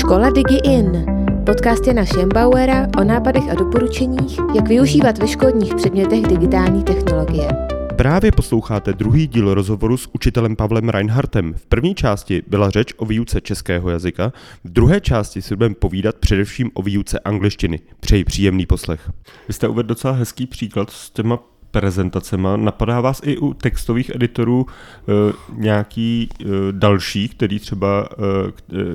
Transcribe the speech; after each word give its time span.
Škola 0.00 0.30
Digi 0.30 0.56
In. 0.64 1.06
Podcast 1.46 1.86
Jana 1.86 2.04
Schembauera 2.06 2.88
o 3.00 3.04
nápadech 3.04 3.50
a 3.50 3.54
doporučeních, 3.54 4.38
jak 4.54 4.68
využívat 4.68 5.18
ve 5.18 5.28
školních 5.28 5.74
předmětech 5.74 6.22
digitální 6.22 6.84
technologie. 6.84 7.48
Právě 7.96 8.32
posloucháte 8.32 8.92
druhý 8.92 9.26
díl 9.26 9.54
rozhovoru 9.54 9.96
s 9.96 10.08
učitelem 10.14 10.56
Pavlem 10.56 10.88
Reinhardtem. 10.88 11.54
V 11.54 11.66
první 11.66 11.94
části 11.94 12.42
byla 12.46 12.70
řeč 12.70 12.94
o 12.96 13.06
výuce 13.06 13.40
českého 13.40 13.90
jazyka, 13.90 14.32
v 14.64 14.70
druhé 14.70 15.00
části 15.00 15.42
si 15.42 15.56
budeme 15.56 15.74
povídat 15.74 16.16
především 16.16 16.70
o 16.74 16.82
výuce 16.82 17.18
angličtiny. 17.18 17.80
Přeji 18.00 18.24
příjemný 18.24 18.66
poslech. 18.66 19.10
Vy 19.48 19.54
jste 19.54 19.68
uvedl 19.68 19.88
docela 19.88 20.14
hezký 20.14 20.46
příklad 20.46 20.90
s 20.90 21.10
těma 21.10 21.38
prezentacema. 21.70 22.56
Napadá 22.56 23.00
vás 23.00 23.20
i 23.24 23.38
u 23.38 23.54
textových 23.54 24.10
editorů 24.14 24.66
e, 24.66 25.32
nějaký 25.54 26.28
e, 26.40 26.44
další, 26.70 27.28
který 27.28 27.58
třeba 27.58 28.08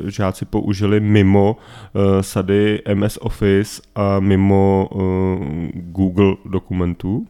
e, 0.08 0.12
žáci 0.12 0.46
použili 0.46 1.00
mimo 1.00 1.58
e, 1.96 2.24
sady 2.24 2.82
MS 2.94 3.18
Office 3.22 3.82
a 3.96 4.20
mimo 4.20 4.90
e, 4.92 4.98
Google 5.74 6.36
dokumentů? 6.46 7.28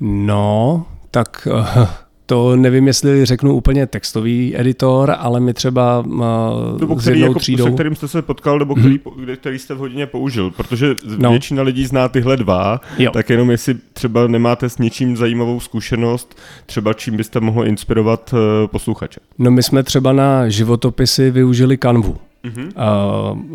No, 0.00 0.86
tak 1.10 1.48
uh, 1.50 1.86
to 2.30 2.56
nevím, 2.56 2.86
jestli 2.86 3.24
řeknu 3.24 3.54
úplně 3.54 3.86
textový 3.86 4.56
editor, 4.56 5.14
ale 5.18 5.40
my 5.40 5.54
třeba 5.54 5.98
uh, 5.98 6.80
nebo 6.80 6.96
který, 6.96 7.18
s 7.18 7.20
jednou 7.20 7.26
jako, 7.26 7.38
třídou... 7.38 7.64
Se 7.64 7.70
kterým 7.70 7.94
jste 7.94 8.08
se 8.08 8.22
potkal, 8.22 8.58
nebo 8.58 8.74
který, 8.74 9.00
hmm. 9.16 9.36
který 9.36 9.58
jste 9.58 9.74
v 9.74 9.78
hodině 9.78 10.06
použil, 10.06 10.50
protože 10.50 10.94
no. 11.18 11.30
většina 11.30 11.62
lidí 11.62 11.86
zná 11.86 12.08
tyhle 12.08 12.36
dva, 12.36 12.80
jo. 12.98 13.10
tak 13.10 13.30
jenom 13.30 13.50
jestli 13.50 13.74
třeba 13.92 14.26
nemáte 14.26 14.68
s 14.68 14.78
něčím 14.78 15.16
zajímavou 15.16 15.60
zkušenost, 15.60 16.38
třeba 16.66 16.92
čím 16.92 17.16
byste 17.16 17.40
mohli 17.40 17.68
inspirovat 17.68 18.32
uh, 18.32 18.38
posluchače. 18.66 19.20
No 19.38 19.50
my 19.50 19.62
jsme 19.62 19.82
třeba 19.82 20.12
na 20.12 20.48
životopisy 20.48 21.30
využili 21.30 21.76
kanvu. 21.76 22.16
Mm-hmm. 22.44 22.72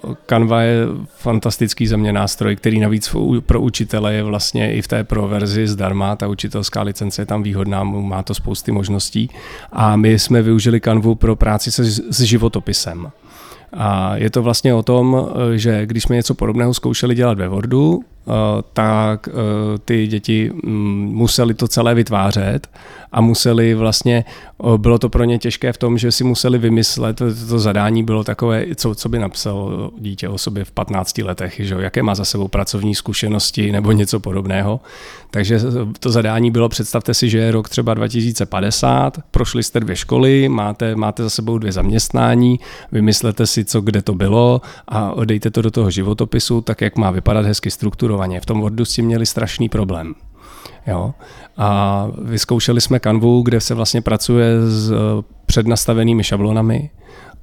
Uh, 0.05 0.13
Canva 0.25 0.61
je 0.61 0.85
fantastický 1.17 1.87
země 1.87 2.13
nástroj, 2.13 2.55
který 2.55 2.79
navíc 2.79 3.15
pro 3.45 3.61
učitele 3.61 4.13
je 4.13 4.23
vlastně 4.23 4.73
i 4.73 4.81
v 4.81 4.87
té 4.87 5.03
pro 5.03 5.27
verzi 5.27 5.67
zdarma. 5.67 6.15
Ta 6.15 6.27
učitelská 6.27 6.81
licence 6.81 7.21
je 7.21 7.25
tam 7.25 7.43
výhodná, 7.43 7.83
má 7.83 8.23
to 8.23 8.33
spousty 8.33 8.71
možností. 8.71 9.29
A 9.71 9.95
my 9.95 10.19
jsme 10.19 10.41
využili 10.41 10.81
Canvu 10.81 11.15
pro 11.15 11.35
práci 11.35 11.71
se, 11.71 11.85
s 11.85 12.21
životopisem. 12.21 13.11
A 13.73 14.15
je 14.15 14.29
to 14.29 14.43
vlastně 14.43 14.73
o 14.73 14.83
tom, 14.83 15.29
že 15.55 15.85
když 15.85 16.03
jsme 16.03 16.15
něco 16.15 16.33
podobného 16.33 16.73
zkoušeli 16.73 17.15
dělat 17.15 17.37
ve 17.37 17.47
Wordu, 17.47 18.03
Eh, 18.03 18.14
tak 18.73 19.27
eh, 19.27 19.31
ty 19.85 20.07
děti 20.07 20.51
mm, 20.63 21.09
museli 21.13 21.53
to 21.53 21.67
celé 21.67 21.95
vytvářet 21.95 22.67
a 23.11 23.21
museli 23.21 23.73
vlastně, 23.73 24.25
eh, 24.63 24.77
bylo 24.77 24.99
to 24.99 25.09
pro 25.09 25.23
ně 25.23 25.39
těžké 25.39 25.73
v 25.73 25.77
tom, 25.77 25.97
že 25.97 26.11
si 26.11 26.23
museli 26.23 26.57
vymyslet, 26.57 27.21
to 27.49 27.59
zadání 27.59 28.03
bylo 28.03 28.23
takové, 28.23 28.65
co, 28.75 28.95
co 28.95 29.09
by 29.09 29.19
napsal 29.19 29.91
dítě 29.99 30.29
o 30.29 30.37
sobě 30.37 30.63
v 30.63 30.71
15 30.71 31.17
letech, 31.17 31.55
že, 31.59 31.75
jaké 31.79 32.03
má 32.03 32.15
za 32.15 32.25
sebou 32.25 32.47
pracovní 32.47 32.95
zkušenosti 32.95 33.71
nebo 33.71 33.91
něco 33.91 34.19
podobného. 34.19 34.79
Takže 35.31 35.59
to 35.99 36.11
zadání 36.11 36.51
bylo, 36.51 36.69
představte 36.69 37.13
si, 37.13 37.29
že 37.29 37.37
je 37.37 37.51
rok 37.51 37.69
třeba 37.69 37.93
2050, 37.93 39.17
prošli 39.31 39.63
jste 39.63 39.79
dvě 39.79 39.95
školy, 39.95 40.49
máte, 40.49 40.95
máte 40.95 41.23
za 41.23 41.29
sebou 41.29 41.57
dvě 41.57 41.71
zaměstnání, 41.71 42.59
vymyslete 42.91 43.47
si, 43.47 43.65
co 43.65 43.81
kde 43.81 44.01
to 44.01 44.13
bylo 44.13 44.61
a 44.87 45.13
dejte 45.25 45.51
to 45.51 45.61
do 45.61 45.71
toho 45.71 45.91
životopisu, 45.91 46.61
tak 46.61 46.81
jak 46.81 46.97
má 46.97 47.11
vypadat 47.11 47.45
hezky 47.45 47.71
strukturu 47.71 48.14
strukturovaně. 48.15 48.41
V 48.41 48.45
tom 48.45 48.61
Wordu 48.61 48.85
s 48.85 48.93
tím 48.93 49.05
měli 49.05 49.25
strašný 49.25 49.69
problém. 49.69 50.15
Jo? 50.87 51.13
A 51.57 52.07
vyzkoušeli 52.21 52.81
jsme 52.81 52.99
Canvu, 52.99 53.41
kde 53.41 53.61
se 53.61 53.73
vlastně 53.73 54.01
pracuje 54.01 54.61
s 54.61 54.91
eh, 54.91 54.95
přednastavenými 55.45 56.23
šablonami, 56.23 56.89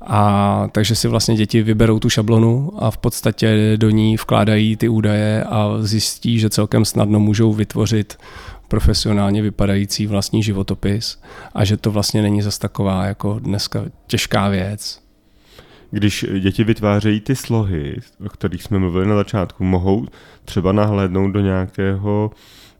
a 0.07 0.69
takže 0.73 0.95
si 0.95 1.09
vlastně 1.09 1.37
děti 1.37 1.63
vyberou 1.63 1.99
tu 1.99 2.11
šablonu 2.11 2.73
a 2.77 2.91
v 2.91 2.99
podstatě 2.99 3.77
do 3.77 3.91
ní 3.91 4.17
vkládají 4.17 4.77
ty 4.77 4.89
údaje 4.89 5.45
a 5.45 5.79
zjistí, 5.81 6.39
že 6.39 6.51
celkem 6.51 6.85
snadno 6.85 7.21
můžou 7.21 7.53
vytvořit 7.53 8.19
profesionálně 8.69 9.43
vypadající 9.43 10.07
vlastní 10.07 10.43
životopis 10.43 11.19
a 11.55 11.65
že 11.65 11.77
to 11.77 11.91
vlastně 11.91 12.23
není 12.23 12.43
zas 12.43 12.59
taková 12.59 13.05
jako 13.05 13.39
dneska 13.39 13.85
těžká 14.07 14.49
věc 14.49 15.03
když 15.93 16.27
děti 16.41 16.65
vytvářejí 16.65 17.21
ty 17.21 17.37
slohy, 17.37 17.97
o 18.27 18.29
kterých 18.29 18.63
jsme 18.63 18.79
mluvili 18.79 19.07
na 19.07 19.17
začátku, 19.17 19.65
mohou 19.65 20.07
třeba 20.45 20.73
nahlédnout 20.73 21.31
do 21.31 21.41
nějakého 21.41 22.31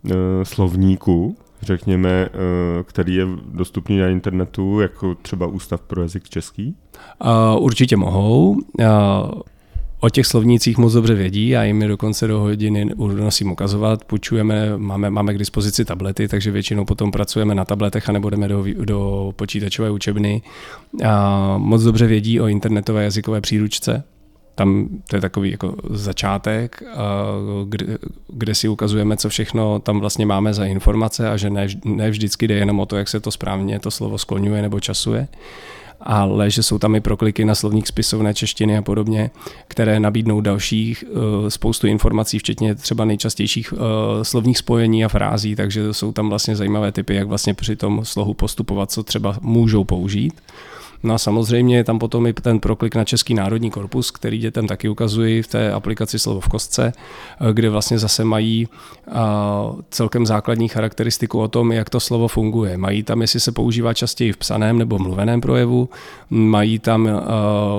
uh, 0.05 0.13
slovníku, 0.43 1.37
řekněme, 1.63 2.29
uh, 2.29 2.83
který 2.83 3.15
je 3.15 3.27
dostupný 3.45 3.99
na 3.99 4.09
internetu, 4.09 4.81
jako 4.81 5.15
třeba 5.15 5.47
Ústav 5.47 5.81
pro 5.81 6.03
jazyk 6.03 6.29
český? 6.29 6.77
Uh, 7.25 7.65
určitě 7.65 7.97
mohou. 7.97 8.57
O 10.05 10.09
těch 10.09 10.27
slovnících 10.27 10.79
moc 10.79 10.93
dobře 10.93 11.15
vědí, 11.15 11.49
já 11.49 11.65
jim 11.65 11.83
je 11.83 11.89
dokonce 11.89 12.27
do 12.27 12.41
hodiny 12.41 12.91
nosím 12.97 13.53
ukazovat, 13.53 14.05
půjčujeme, 14.05 14.79
máme, 14.79 15.11
máme 15.11 15.35
k 15.35 15.39
dispozici 15.39 15.85
tablety, 15.85 16.29
takže 16.29 16.51
většinou 16.51 16.85
potom 16.85 17.11
pracujeme 17.11 17.55
na 17.55 17.65
tabletech 17.65 18.09
a 18.09 18.13
nebo 18.13 18.31
jdeme 18.31 18.49
do, 18.49 18.65
do 18.85 19.33
počítačové 19.37 19.91
učebny. 19.91 20.43
A 21.05 21.55
moc 21.59 21.83
dobře 21.83 22.07
vědí 22.07 22.41
o 22.41 22.47
internetové 22.47 23.05
jazykové 23.05 23.41
příručce, 23.41 24.05
tam 24.55 24.89
to 25.09 25.17
je 25.17 25.21
takový 25.21 25.51
jako 25.51 25.77
začátek, 25.91 26.83
kde, 27.69 27.99
kde 28.29 28.55
si 28.55 28.69
ukazujeme, 28.69 29.17
co 29.17 29.29
všechno 29.29 29.79
tam 29.79 30.01
vlastně 30.01 30.27
máme 30.27 30.55
za 30.55 30.65
informace 30.65 31.31
a 31.31 31.37
že 31.37 31.51
ne, 31.51 31.67
ne 31.85 32.11
vždycky 32.11 32.49
jde 32.49 32.55
jenom 32.55 32.81
o 32.81 32.87
to, 32.87 32.97
jak 32.97 33.09
se 33.09 33.21
to 33.21 33.31
správně 33.31 33.79
to 33.79 33.91
slovo 33.91 34.19
skloňuje 34.19 34.63
nebo 34.63 34.81
časuje 34.81 35.29
ale 36.03 36.51
že 36.51 36.63
jsou 36.63 36.79
tam 36.79 36.95
i 36.95 37.01
prokliky 37.01 37.45
na 37.45 37.55
slovník 37.55 37.87
spisovné 37.87 38.35
češtiny 38.35 38.77
a 38.77 38.83
podobně, 38.83 39.31
které 39.69 40.01
nabídnou 40.01 40.41
dalších 40.41 41.05
uh, 41.09 41.49
spoustu 41.49 41.87
informací, 41.87 42.39
včetně 42.39 42.75
třeba 42.75 43.05
nejčastějších 43.05 43.73
uh, 43.73 43.79
slovních 44.23 44.59
spojení 44.59 45.05
a 45.05 45.09
frází, 45.09 45.57
takže 45.57 45.95
jsou 45.95 46.13
tam 46.13 46.29
vlastně 46.29 46.57
zajímavé 46.57 46.93
typy, 46.93 47.15
jak 47.15 47.29
vlastně 47.29 47.55
při 47.55 47.77
tom 47.77 48.05
slohu 48.05 48.35
postupovat, 48.35 48.91
co 48.91 49.03
třeba 49.03 49.37
můžou 49.41 49.85
použít. 49.85 50.35
No 51.03 51.15
a 51.15 51.19
samozřejmě 51.19 51.77
je 51.77 51.85
tam 51.85 51.99
potom 51.99 52.27
i 52.27 52.33
ten 52.33 52.61
proklik 52.61 52.95
na 52.95 53.05
Český 53.05 53.35
národní 53.35 53.71
korpus, 53.71 54.11
který 54.11 54.39
dětem 54.39 54.67
taky 54.67 54.89
ukazují 54.89 55.43
v 55.43 55.47
té 55.47 55.73
aplikaci 55.73 56.19
Slovo 56.19 56.41
v 56.41 56.49
kostce, 56.49 56.93
eh, 56.93 57.53
kde 57.53 57.71
vlastně 57.71 57.99
zase 57.99 58.25
mají 58.25 58.69
celkem 59.91 60.27
základní 60.27 60.69
charakteristiku 60.69 61.41
o 61.41 61.49
tom, 61.49 61.73
jak 61.73 61.91
to 61.91 62.01
slovo 62.01 62.29
funguje. 62.29 62.77
Mají 62.77 63.03
tam, 63.03 63.21
jestli 63.21 63.41
se 63.41 63.53
používá 63.53 63.95
častěji 63.95 64.33
v 64.33 64.37
psaném 64.37 64.79
nebo 64.79 64.99
mluveném 64.99 65.41
projevu, 65.41 65.89
mají 66.31 66.79
tam 66.79 67.09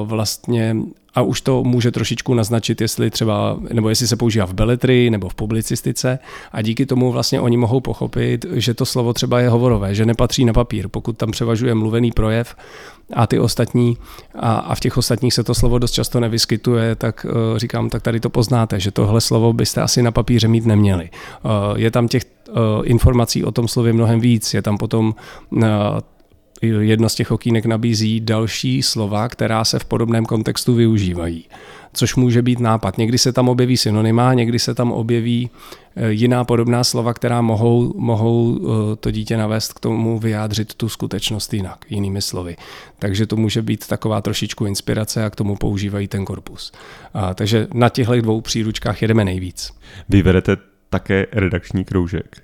vlastně 0.04 0.76
a 1.16 1.22
už 1.22 1.42
to 1.42 1.64
může 1.64 1.92
trošičku 1.92 2.34
naznačit, 2.34 2.82
jestli 2.82 3.10
třeba, 3.10 3.58
nebo 3.74 3.90
jestli 3.90 4.08
se 4.08 4.16
používá 4.16 4.46
v 4.46 4.54
beletrii 4.54 5.10
nebo 5.10 5.30
v 5.30 5.36
publicistice. 5.36 6.20
A 6.52 6.62
díky 6.62 6.86
tomu 6.86 7.12
vlastně 7.12 7.42
oni 7.42 7.58
mohou 7.58 7.82
pochopit, 7.82 8.46
že 8.52 8.74
to 8.74 8.86
slovo 8.86 9.14
třeba 9.14 9.40
je 9.40 9.50
hovorové, 9.50 9.96
že 9.96 10.06
nepatří 10.06 10.46
na 10.46 10.54
papír, 10.54 10.88
pokud 10.88 11.18
tam 11.18 11.32
převažuje 11.32 11.76
mluvený 11.76 12.12
projev. 12.12 12.56
A 13.14 13.28
ty 13.28 13.40
ostatní 13.40 13.98
a, 14.36 14.54
a 14.54 14.76
v 14.76 14.80
těch 14.80 14.98
ostatních 14.98 15.34
se 15.34 15.44
to 15.44 15.54
slovo 15.54 15.80
dost 15.80 15.92
často 15.92 16.20
nevyskytuje, 16.20 16.96
tak 16.96 17.26
uh, 17.26 17.58
říkám, 17.58 17.90
tak 17.90 18.02
tady 18.02 18.20
to 18.20 18.30
poznáte, 18.30 18.80
že 18.80 18.92
tohle 18.92 19.22
slovo 19.22 19.54
byste 19.54 19.82
asi 19.82 20.02
na 20.02 20.12
papíře 20.12 20.48
mít 20.48 20.66
neměli. 20.66 21.10
Uh, 21.44 21.52
je 21.80 21.92
tam 21.92 22.08
těch 22.08 22.24
uh, 22.50 22.56
informací 22.84 23.44
o 23.44 23.52
tom 23.52 23.68
slově 23.68 23.94
mnohem 23.94 24.20
víc, 24.20 24.54
je 24.54 24.62
tam 24.62 24.78
potom 24.78 25.16
jedno 26.68 27.10
z 27.10 27.16
těch 27.16 27.32
okýnek 27.32 27.66
nabízí 27.66 28.20
další 28.20 28.84
slova, 28.84 29.30
která 29.30 29.66
se 29.66 29.80
v 29.80 29.86
podobném 29.86 30.26
kontextu 30.26 30.74
využívají. 30.74 31.46
Což 31.94 32.16
může 32.16 32.42
být 32.42 32.60
nápad. 32.60 32.98
Někdy 32.98 33.18
se 33.18 33.34
tam 33.34 33.50
objeví 33.50 33.78
synonyma, 33.78 34.34
někdy 34.34 34.60
se 34.60 34.76
tam 34.76 34.92
objeví 34.92 35.50
eh, 35.96 36.12
jiná 36.12 36.44
podobná 36.44 36.84
slova, 36.84 37.14
která 37.14 37.42
mohou, 37.42 37.94
mohou 37.98 38.60
eh, 38.60 38.96
to 38.96 39.12
dítě 39.12 39.38
navést 39.38 39.74
k 39.74 39.80
tomu 39.80 40.20
vyjádřit 40.20 40.74
tu 40.74 40.90
skutečnost 40.90 41.54
jinak, 41.54 41.86
jinými 41.90 42.22
slovy. 42.22 42.56
Takže 43.00 43.28
to 43.28 43.36
může 43.36 43.62
být 43.62 43.88
taková 43.88 44.22
trošičku 44.22 44.66
inspirace 44.66 45.26
a 45.26 45.30
k 45.30 45.36
tomu 45.36 45.56
používají 45.56 46.08
ten 46.08 46.26
korpus. 46.26 46.72
A, 47.14 47.34
takže 47.34 47.68
na 47.74 47.90
těchto 47.90 48.22
dvou 48.22 48.42
příručkách 48.42 49.02
jedeme 49.02 49.26
nejvíc. 49.26 49.74
Vy 50.10 50.24
také 50.90 51.26
redakční 51.32 51.86
kroužek. 51.86 52.44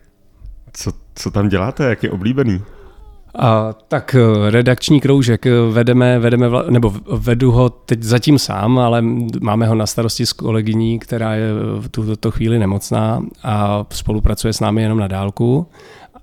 Co, 0.73 0.91
co 1.15 1.31
tam 1.31 1.49
děláte, 1.49 1.83
jak 1.83 2.03
je 2.03 2.11
oblíbený? 2.11 2.61
A, 3.35 3.73
tak 3.87 4.15
eh, 4.15 4.51
redakční 4.51 5.01
kroužek 5.01 5.45
eh, 5.45 5.51
vedeme, 5.71 6.19
vedeme, 6.19 6.47
nebo 6.69 6.93
vedu 7.07 7.51
ho 7.51 7.69
teď 7.69 8.03
zatím 8.03 8.39
sám, 8.39 8.79
ale 8.79 9.01
máme 9.41 9.67
ho 9.67 9.75
na 9.75 9.85
starosti 9.85 10.25
s 10.25 10.33
kolegyní, 10.33 10.99
která 10.99 11.35
je 11.35 11.47
v 11.79 11.89
tuto 11.89 12.31
chvíli 12.31 12.59
nemocná 12.59 13.21
a 13.43 13.85
spolupracuje 13.89 14.53
s 14.53 14.59
námi 14.59 14.81
jenom 14.81 14.99
na 14.99 15.07
dálku. 15.07 15.67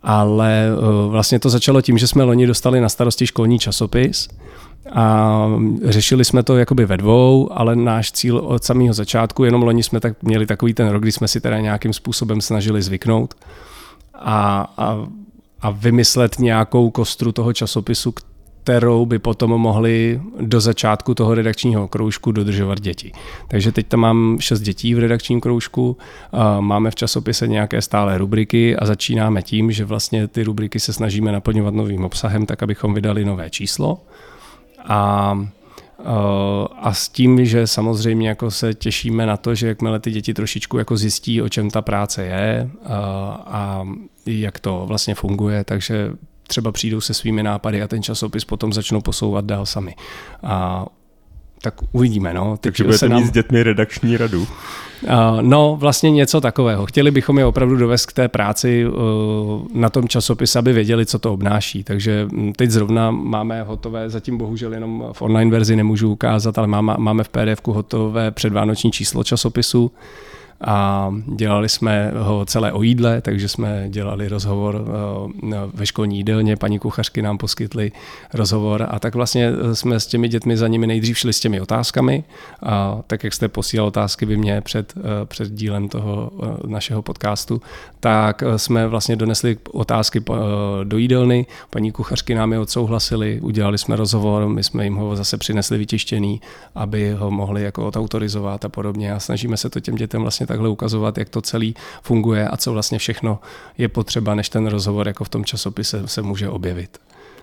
Ale 0.02 0.66
eh, 0.68 1.08
vlastně 1.08 1.38
to 1.38 1.50
začalo 1.50 1.82
tím, 1.82 1.98
že 1.98 2.06
jsme 2.06 2.24
loni 2.24 2.46
dostali 2.46 2.80
na 2.80 2.88
starosti 2.88 3.26
školní 3.26 3.58
časopis, 3.58 4.28
a 4.92 5.48
řešili 5.84 6.24
jsme 6.24 6.42
to 6.42 6.56
jakoby 6.56 6.86
ve 6.86 6.96
dvou, 6.96 7.48
ale 7.52 7.76
náš 7.76 8.12
cíl 8.12 8.38
od 8.38 8.64
samého 8.64 8.94
začátku, 8.94 9.44
jenom 9.44 9.62
loni 9.62 9.82
jsme 9.82 10.00
tak 10.00 10.22
měli 10.22 10.46
takový 10.46 10.74
ten 10.74 10.88
rok, 10.88 11.02
kdy 11.02 11.12
jsme 11.12 11.28
si 11.28 11.40
teda 11.40 11.60
nějakým 11.60 11.92
způsobem 11.92 12.40
snažili 12.40 12.82
zvyknout. 12.82 13.34
A, 14.14 14.66
a 14.76 15.06
a 15.60 15.70
vymyslet 15.70 16.38
nějakou 16.38 16.90
kostru 16.90 17.32
toho 17.32 17.52
časopisu, 17.52 18.14
kterou 18.66 19.06
by 19.06 19.18
potom 19.18 19.50
mohli 19.50 20.20
do 20.40 20.60
začátku 20.60 21.14
toho 21.14 21.34
redakčního 21.34 21.88
kroužku 21.88 22.32
dodržovat 22.32 22.80
děti. 22.80 23.12
Takže 23.48 23.72
teď 23.72 23.86
tam 23.86 24.00
mám 24.00 24.36
šest 24.40 24.60
dětí 24.60 24.94
v 24.94 24.98
redakčním 24.98 25.40
kroužku, 25.40 25.96
máme 26.60 26.90
v 26.90 26.94
časopise 26.94 27.48
nějaké 27.48 27.82
stále 27.82 28.18
rubriky 28.18 28.76
a 28.76 28.86
začínáme 28.86 29.42
tím, 29.42 29.72
že 29.72 29.84
vlastně 29.84 30.28
ty 30.28 30.42
rubriky 30.42 30.80
se 30.80 30.92
snažíme 30.92 31.32
naplňovat 31.32 31.74
novým 31.74 32.04
obsahem, 32.04 32.46
tak 32.46 32.62
abychom 32.62 32.94
vydali 32.94 33.24
nové 33.24 33.50
číslo. 33.50 34.00
A 34.88 35.48
a 36.78 36.92
s 36.92 37.08
tím, 37.08 37.44
že 37.44 37.66
samozřejmě 37.66 38.28
jako 38.28 38.50
se 38.50 38.74
těšíme 38.74 39.26
na 39.26 39.36
to, 39.36 39.54
že 39.54 39.68
jakmile 39.68 40.00
ty 40.00 40.10
děti 40.10 40.34
trošičku 40.34 40.78
jako 40.78 40.96
zjistí, 40.96 41.42
o 41.42 41.48
čem 41.48 41.70
ta 41.70 41.82
práce 41.82 42.24
je 42.24 42.70
a, 42.84 43.84
jak 44.26 44.60
to 44.60 44.84
vlastně 44.86 45.14
funguje, 45.14 45.64
takže 45.64 46.10
třeba 46.46 46.72
přijdou 46.72 47.00
se 47.00 47.14
svými 47.14 47.42
nápady 47.42 47.82
a 47.82 47.88
ten 47.88 48.02
časopis 48.02 48.44
potom 48.44 48.72
začnou 48.72 49.00
posouvat 49.00 49.44
dál 49.44 49.66
sami. 49.66 49.94
A 50.42 50.86
tak 51.62 51.74
uvidíme. 51.92 52.34
No. 52.34 52.56
Teď 52.56 52.60
Takže 52.60 52.84
budete 52.84 53.08
nám... 53.08 53.20
mít 53.20 53.26
s 53.26 53.30
dětmi 53.30 53.62
redakční 53.62 54.16
radu? 54.16 54.40
Uh, 54.40 54.48
no, 55.40 55.76
vlastně 55.80 56.10
něco 56.10 56.40
takového. 56.40 56.86
Chtěli 56.86 57.10
bychom 57.10 57.38
je 57.38 57.44
opravdu 57.44 57.76
dovést 57.76 58.06
k 58.06 58.12
té 58.12 58.28
práci 58.28 58.86
uh, 58.86 58.92
na 59.74 59.90
tom 59.90 60.08
časopise, 60.08 60.58
aby 60.58 60.72
věděli, 60.72 61.06
co 61.06 61.18
to 61.18 61.32
obnáší. 61.32 61.84
Takže 61.84 62.28
hm, 62.32 62.52
teď 62.56 62.70
zrovna 62.70 63.10
máme 63.10 63.62
hotové, 63.62 64.10
zatím 64.10 64.38
bohužel 64.38 64.74
jenom 64.74 65.04
v 65.12 65.22
online 65.22 65.50
verzi 65.50 65.76
nemůžu 65.76 66.12
ukázat, 66.12 66.58
ale 66.58 66.66
máme, 66.66 66.94
máme 66.98 67.24
v 67.24 67.28
pdf 67.28 67.66
hotové 67.66 68.30
předvánoční 68.30 68.92
číslo 68.92 69.24
časopisu 69.24 69.90
a 70.60 71.10
dělali 71.26 71.68
jsme 71.68 72.12
ho 72.18 72.46
celé 72.46 72.72
o 72.72 72.82
jídle, 72.82 73.20
takže 73.20 73.48
jsme 73.48 73.86
dělali 73.88 74.28
rozhovor 74.28 74.84
eh, 75.52 75.56
ve 75.74 75.86
školní 75.86 76.16
jídelně, 76.16 76.56
paní 76.56 76.78
kuchařky 76.78 77.22
nám 77.22 77.38
poskytly 77.38 77.92
rozhovor 78.34 78.86
a 78.90 78.98
tak 78.98 79.14
vlastně 79.14 79.52
jsme 79.72 80.00
s 80.00 80.06
těmi 80.06 80.28
dětmi 80.28 80.56
za 80.56 80.68
nimi 80.68 80.86
nejdřív 80.86 81.18
šli 81.18 81.32
s 81.32 81.40
těmi 81.40 81.60
otázkami 81.60 82.24
a 82.62 82.98
tak 83.06 83.24
jak 83.24 83.34
jste 83.34 83.48
posílal 83.48 83.88
otázky 83.88 84.26
vy 84.26 84.36
mě 84.36 84.60
před, 84.60 84.94
eh, 84.96 85.02
před 85.24 85.52
dílem 85.52 85.88
toho 85.88 86.30
eh, 86.42 86.46
našeho 86.66 87.02
podcastu, 87.02 87.62
tak 88.00 88.42
jsme 88.56 88.88
vlastně 88.88 89.16
donesli 89.16 89.56
otázky 89.72 90.22
do 90.84 90.98
jídelny, 90.98 91.46
paní 91.70 91.92
kuchařky 91.92 92.34
nám 92.34 92.52
je 92.52 92.58
odsouhlasili, 92.58 93.40
udělali 93.40 93.78
jsme 93.78 93.96
rozhovor, 93.96 94.48
my 94.48 94.64
jsme 94.64 94.84
jim 94.84 94.94
ho 94.94 95.16
zase 95.16 95.38
přinesli 95.38 95.78
vytištěný, 95.78 96.40
aby 96.74 97.12
ho 97.12 97.30
mohli 97.30 97.62
jako 97.62 97.86
odautorizovat 97.86 98.64
a 98.64 98.68
podobně. 98.68 99.12
A 99.12 99.20
snažíme 99.20 99.56
se 99.56 99.70
to 99.70 99.80
těm 99.80 99.94
dětem 99.94 100.22
vlastně 100.22 100.45
takhle 100.46 100.68
ukazovat, 100.68 101.18
jak 101.18 101.28
to 101.28 101.40
celý 101.40 101.74
funguje 102.02 102.48
a 102.48 102.56
co 102.56 102.72
vlastně 102.72 102.98
všechno 102.98 103.38
je 103.78 103.88
potřeba, 103.88 104.34
než 104.34 104.48
ten 104.48 104.66
rozhovor 104.66 105.08
jako 105.08 105.24
v 105.24 105.28
tom 105.28 105.44
časopise 105.44 106.08
se 106.08 106.22
může 106.22 106.48
objevit. 106.48 106.98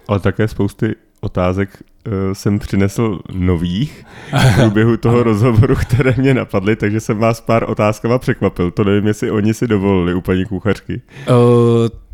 Ale 0.07 0.19
také 0.19 0.47
spousty 0.47 0.95
otázek 1.21 1.83
uh, 2.07 2.13
jsem 2.33 2.59
přinesl 2.59 3.19
nových 3.31 4.05
v 4.33 4.55
průběhu 4.55 4.97
toho 4.97 5.23
rozhovoru, 5.23 5.75
které 5.75 6.13
mě 6.17 6.33
napadly, 6.33 6.75
takže 6.75 6.99
jsem 6.99 7.17
vás 7.17 7.41
pár 7.41 7.69
otázkama 7.69 8.19
překvapil. 8.19 8.71
To 8.71 8.83
nevím, 8.83 9.07
jestli 9.07 9.31
oni 9.31 9.53
si 9.53 9.67
dovolili 9.67 10.13
u 10.13 10.21
paní 10.21 10.45
kuchařky. 10.45 11.01
Uh, 11.29 11.35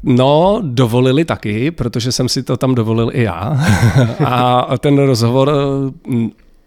No, 0.03 0.62
dovolili 0.63 1.25
taky, 1.25 1.71
protože 1.71 2.12
jsem 2.12 2.30
si 2.30 2.44
to 2.44 2.57
tam 2.57 2.75
dovolil 2.75 3.09
i 3.13 3.24
já. 3.24 3.57
a 4.25 4.77
ten 4.77 4.97
rozhovor 4.97 5.51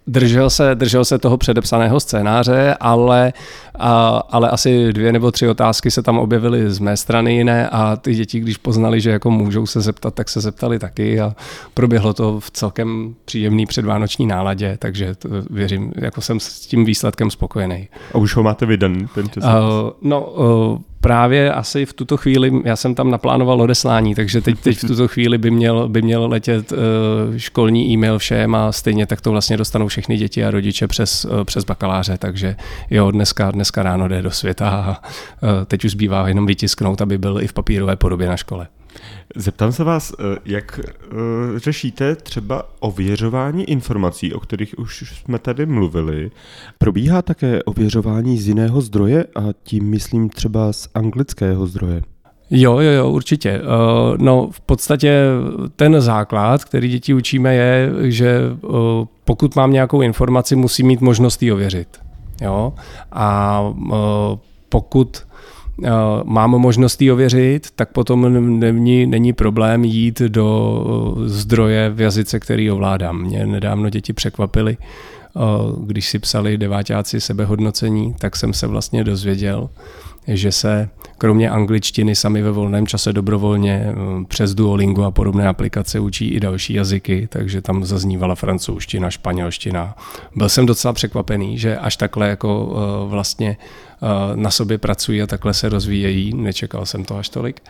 Držel 0.06 0.50
se, 0.50 0.74
držel 0.74 1.04
se 1.04 1.18
toho 1.18 1.36
předepsaného 1.36 2.00
scénáře, 2.00 2.76
ale, 2.80 3.32
a, 3.78 4.22
ale 4.30 4.50
asi 4.50 4.92
dvě 4.92 5.12
nebo 5.12 5.30
tři 5.30 5.48
otázky 5.48 5.90
se 5.90 6.02
tam 6.02 6.18
objevily 6.18 6.70
z 6.70 6.78
mé 6.78 6.96
strany 6.96 7.34
jiné 7.34 7.68
a 7.68 7.96
ty 7.96 8.14
děti, 8.14 8.40
když 8.40 8.56
poznali, 8.56 9.00
že 9.00 9.10
jako 9.10 9.30
můžou 9.30 9.66
se 9.66 9.80
zeptat, 9.80 10.14
tak 10.14 10.28
se 10.28 10.40
zeptali 10.40 10.78
taky 10.78 11.20
a 11.20 11.34
proběhlo 11.74 12.14
to 12.14 12.40
v 12.40 12.50
celkem 12.50 13.14
příjemný 13.24 13.66
předvánoční 13.66 14.26
náladě, 14.26 14.76
takže 14.78 15.14
to, 15.14 15.28
věřím, 15.50 15.92
jako 15.96 16.20
jsem 16.20 16.40
s 16.40 16.60
tím 16.60 16.84
výsledkem 16.84 17.30
spokojený. 17.30 17.88
A 18.14 18.18
už 18.18 18.36
ho 18.36 18.42
máte 18.42 18.66
vydaný, 18.66 19.06
ten? 19.14 19.28
Uh, 19.36 19.42
no, 20.02 20.20
uh, 20.26 20.78
právě 21.02 21.52
asi 21.52 21.86
v 21.86 21.92
tuto 21.92 22.16
chvíli, 22.16 22.52
já 22.64 22.76
jsem 22.76 22.94
tam 22.94 23.10
naplánoval 23.10 23.62
odeslání, 23.62 24.14
takže 24.14 24.40
teď, 24.40 24.60
teď 24.60 24.78
v 24.78 24.86
tuto 24.86 25.08
chvíli 25.08 25.38
by 25.38 25.50
měl, 25.50 25.88
by 25.88 26.02
měl 26.02 26.28
letět 26.28 26.72
uh, 26.72 26.78
školní 27.36 27.92
e-mail 27.92 28.18
všem 28.18 28.54
a 28.54 28.72
stejně 28.72 29.06
tak 29.06 29.20
to 29.20 29.30
vlastně 29.30 29.56
dostanou 29.56 29.88
všechny 29.88 30.16
děti 30.16 30.44
a 30.44 30.50
rodiče 30.50 30.88
přes, 30.88 31.24
uh, 31.24 31.44
přes 31.44 31.64
bakaláře, 31.64 32.18
takže 32.18 32.56
jo, 32.90 33.10
dneska, 33.10 33.50
dneska 33.50 33.82
ráno 33.82 34.08
jde 34.08 34.22
do 34.22 34.30
světa 34.30 34.68
a 34.68 34.90
uh, 34.90 35.64
teď 35.64 35.84
už 35.84 35.90
zbývá 35.90 36.28
jenom 36.28 36.46
vytisknout, 36.46 37.02
aby 37.02 37.18
byl 37.18 37.42
i 37.42 37.46
v 37.46 37.52
papírové 37.52 37.96
podobě 37.96 38.28
na 38.28 38.36
škole. 38.36 38.66
Zeptám 39.36 39.72
se 39.72 39.84
vás, 39.84 40.12
eh, 40.12 40.38
jak 40.44 40.80
eh, 40.80 41.08
řešíte 41.56 42.16
třeba 42.16 42.62
ověřování 42.80 43.70
informací, 43.70 44.32
o 44.32 44.40
kterých 44.40 44.78
už 44.78 45.14
jsme 45.16 45.38
tady 45.38 45.66
mluvili. 45.66 46.30
Probíhá 46.78 47.22
také 47.22 47.62
ověřování 47.62 48.38
z 48.38 48.48
jiného 48.48 48.80
zdroje 48.80 49.24
a 49.34 49.40
tím 49.62 49.90
myslím 49.90 50.28
třeba 50.28 50.72
z 50.72 50.88
anglického 50.94 51.66
zdroje? 51.66 52.02
Jo, 52.50 52.78
jo, 52.78 52.90
jo, 52.90 53.10
určitě. 53.10 53.50
Eh, 53.50 53.62
no, 54.16 54.48
v 54.52 54.60
podstatě 54.60 55.22
ten 55.76 56.00
základ, 56.00 56.64
který 56.64 56.88
děti 56.88 57.14
učíme, 57.14 57.54
je, 57.54 57.92
že 58.02 58.40
pokud 59.24 59.56
mám 59.56 59.72
nějakou 59.72 60.02
informaci, 60.02 60.56
musím 60.56 60.86
mít 60.86 61.00
možnost 61.00 61.42
ji 61.42 61.52
ověřit. 61.52 61.88
Jo? 62.40 62.72
A 63.12 63.60
pokud 64.68 65.22
mám 66.24 66.50
možnost 66.50 67.02
ji 67.02 67.12
ověřit, 67.12 67.70
tak 67.76 67.92
potom 67.92 68.60
není, 68.60 69.06
není 69.06 69.32
problém 69.32 69.84
jít 69.84 70.20
do 70.20 70.84
eh, 71.24 71.28
zdroje 71.28 71.90
v 71.90 72.00
jazyce, 72.00 72.40
který 72.40 72.70
ovládám. 72.70 73.22
Mě 73.22 73.46
nedávno 73.46 73.90
děti 73.90 74.12
překvapily, 74.12 74.76
eh, 74.80 75.40
když 75.84 76.08
si 76.08 76.18
psali 76.18 76.58
devátáci 76.58 77.20
sebehodnocení, 77.20 78.14
tak 78.18 78.36
jsem 78.36 78.52
se 78.52 78.66
vlastně 78.66 79.04
dozvěděl, 79.04 79.70
že 80.28 80.52
se 80.52 80.88
kromě 81.18 81.50
angličtiny 81.50 82.14
sami 82.14 82.42
ve 82.42 82.50
volném 82.50 82.86
čase 82.86 83.12
dobrovolně 83.12 83.86
přes 84.28 84.54
Duolingo 84.54 85.02
a 85.02 85.10
podobné 85.10 85.48
aplikace 85.48 86.00
učí 86.00 86.28
i 86.28 86.40
další 86.40 86.74
jazyky, 86.74 87.28
takže 87.30 87.62
tam 87.62 87.84
zaznívala 87.84 88.34
francouzština, 88.34 89.10
španělština. 89.10 89.94
Byl 90.36 90.48
jsem 90.48 90.66
docela 90.66 90.92
překvapený, 90.92 91.58
že 91.58 91.76
až 91.76 91.96
takhle 91.96 92.28
jako 92.28 92.76
vlastně 93.08 93.56
na 94.34 94.50
sobě 94.50 94.78
pracují 94.78 95.22
a 95.22 95.26
takhle 95.26 95.54
se 95.54 95.68
rozvíjejí. 95.68 96.34
Nečekal 96.34 96.86
jsem 96.86 97.04
to 97.04 97.16
až 97.16 97.28
tolik. 97.28 97.60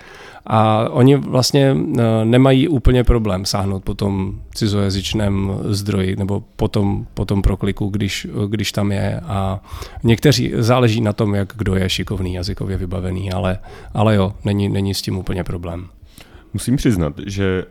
A 0.47 0.89
oni 0.91 1.17
vlastně 1.17 1.77
nemají 2.25 2.69
úplně 2.69 3.05
problém 3.05 3.45
sáhnout 3.45 3.85
po 3.85 3.95
tom 3.95 4.41
cizojazyčném 4.55 5.59
zdroji 5.65 6.17
nebo 6.17 6.45
po 6.57 6.69
tom, 6.69 7.07
po 7.15 7.25
tom 7.25 7.43
prokliku, 7.43 7.89
když, 7.89 8.27
když 8.49 8.73
tam 8.73 8.93
je. 8.93 9.21
A 9.21 9.61
někteří 10.03 10.53
záleží 10.57 11.01
na 11.01 11.13
tom, 11.13 11.35
jak 11.35 11.53
kdo 11.57 11.75
je 11.75 11.89
šikovný, 11.89 12.35
jazykově 12.35 12.77
vybavený, 12.77 13.33
ale, 13.33 13.59
ale 13.95 14.15
jo, 14.15 14.35
není, 14.45 14.69
není 14.69 14.95
s 14.95 15.03
tím 15.03 15.19
úplně 15.19 15.45
problém. 15.45 15.87
Musím 16.53 16.77
přiznat, 16.77 17.13
že 17.27 17.65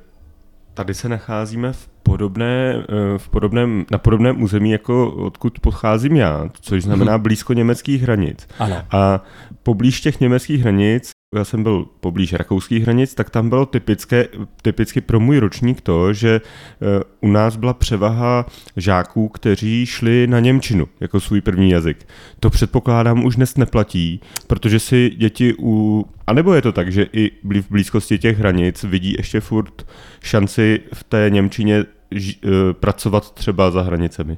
tady 0.73 0.93
se 0.93 1.09
nacházíme 1.09 1.73
v 1.73 1.90
podobné, 2.11 2.75
eh, 2.75 3.17
v 3.17 3.29
podobném, 3.29 3.85
na 3.91 3.97
podobném 3.97 4.43
území, 4.43 4.71
jako 4.71 5.11
odkud 5.11 5.59
pocházím 5.59 6.15
já, 6.15 6.49
což 6.61 6.83
znamená 6.83 7.13
mhm. 7.13 7.23
blízko 7.23 7.53
německých 7.53 8.01
hranic. 8.01 8.47
Ano. 8.59 8.75
A 8.91 9.23
poblíž 9.63 10.01
těch 10.01 10.19
německých 10.19 10.61
hranic 10.61 11.11
já 11.35 11.45
jsem 11.45 11.63
byl 11.63 11.85
poblíž 11.99 12.33
rakouských 12.33 12.83
hranic, 12.83 13.13
tak 13.15 13.29
tam 13.29 13.49
bylo 13.49 13.65
typické, 13.65 14.27
typicky 14.61 15.01
pro 15.01 15.19
můj 15.19 15.39
ročník 15.39 15.81
to, 15.81 16.13
že 16.13 16.41
eh, 16.41 17.03
u 17.21 17.27
nás 17.27 17.55
byla 17.55 17.73
převaha 17.73 18.45
žáků, 18.77 19.29
kteří 19.29 19.85
šli 19.85 20.27
na 20.27 20.39
Němčinu 20.39 20.87
jako 20.99 21.19
svůj 21.19 21.41
první 21.41 21.69
jazyk. 21.69 22.07
To 22.39 22.49
předpokládám 22.49 23.25
už 23.25 23.35
dnes 23.35 23.57
neplatí, 23.57 24.21
protože 24.47 24.79
si 24.79 25.09
děti 25.09 25.55
u... 25.59 26.05
A 26.27 26.33
nebo 26.33 26.53
je 26.53 26.61
to 26.61 26.71
tak, 26.71 26.91
že 26.91 27.07
i 27.13 27.31
v 27.43 27.69
blízkosti 27.69 28.19
těch 28.19 28.37
hranic 28.37 28.83
vidí 28.83 29.15
ještě 29.17 29.39
furt 29.39 29.87
šanci 30.23 30.79
v 30.93 31.03
té 31.03 31.29
Němčině 31.29 31.85
ž, 32.11 32.35
eh, 32.43 32.73
pracovat 32.73 33.31
třeba 33.31 33.71
za 33.71 33.81
hranicemi? 33.81 34.37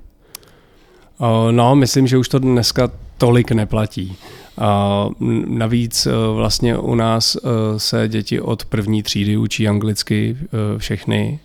No, 1.51 1.75
myslím, 1.75 2.08
že 2.08 2.18
už 2.18 2.30
to 2.30 2.39
dneska 2.39 2.92
tolik 3.18 3.51
neplatí. 3.51 4.15
A 4.58 5.08
navíc 5.48 6.06
e, 6.06 6.12
vlastně 6.36 6.77
u 6.77 6.96
nás 6.96 7.38
se 7.77 8.08
děti 8.08 8.42
od 8.42 8.65
první 8.65 9.03
třídy 9.03 9.38
učí 9.38 9.68
anglicky 9.68 10.38
všechny, 10.77 11.39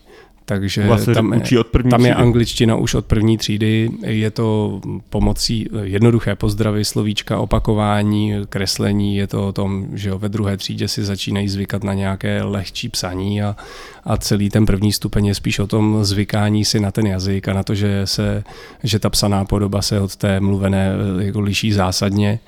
takže 0.48 0.86
vlastně 0.86 1.14
tam, 1.14 1.32
učí 1.36 1.58
od 1.58 1.66
první 1.66 1.90
tam 1.90 2.00
je 2.00 2.12
třídy. 2.12 2.22
angličtina 2.22 2.76
už 2.76 2.94
od 2.94 3.06
první 3.06 3.38
třídy. 3.38 3.90
Je 4.02 4.30
to 4.30 4.80
pomocí 5.10 5.68
jednoduché 5.82 6.36
pozdravy, 6.36 6.84
slovíčka, 6.84 7.38
opakování, 7.38 8.34
kreslení. 8.48 9.16
Je 9.16 9.26
to 9.26 9.48
o 9.48 9.52
tom, 9.52 9.86
že 9.92 10.14
ve 10.14 10.28
druhé 10.28 10.56
třídě 10.56 10.88
si 10.88 11.04
začínají 11.04 11.48
zvykat 11.48 11.84
na 11.84 11.94
nějaké 11.94 12.42
lehčí 12.42 12.88
psaní 12.88 13.42
a, 13.42 13.56
a 14.04 14.16
celý 14.16 14.50
ten 14.50 14.66
první 14.66 14.92
stupeň 14.92 15.26
je 15.26 15.34
spíš 15.34 15.58
o 15.58 15.66
tom 15.66 16.04
zvykání 16.04 16.64
si 16.64 16.80
na 16.80 16.90
ten 16.90 17.06
jazyk 17.06 17.48
a 17.48 17.54
na 17.54 17.62
to, 17.62 17.74
že, 17.74 18.00
se, 18.04 18.44
že 18.84 18.98
ta 18.98 19.10
psaná 19.10 19.44
podoba 19.44 19.82
se 19.82 20.00
od 20.00 20.16
té 20.16 20.40
mluvené 20.40 20.92
jako 21.18 21.40
liší 21.40 21.72
zásadně. 21.72 22.40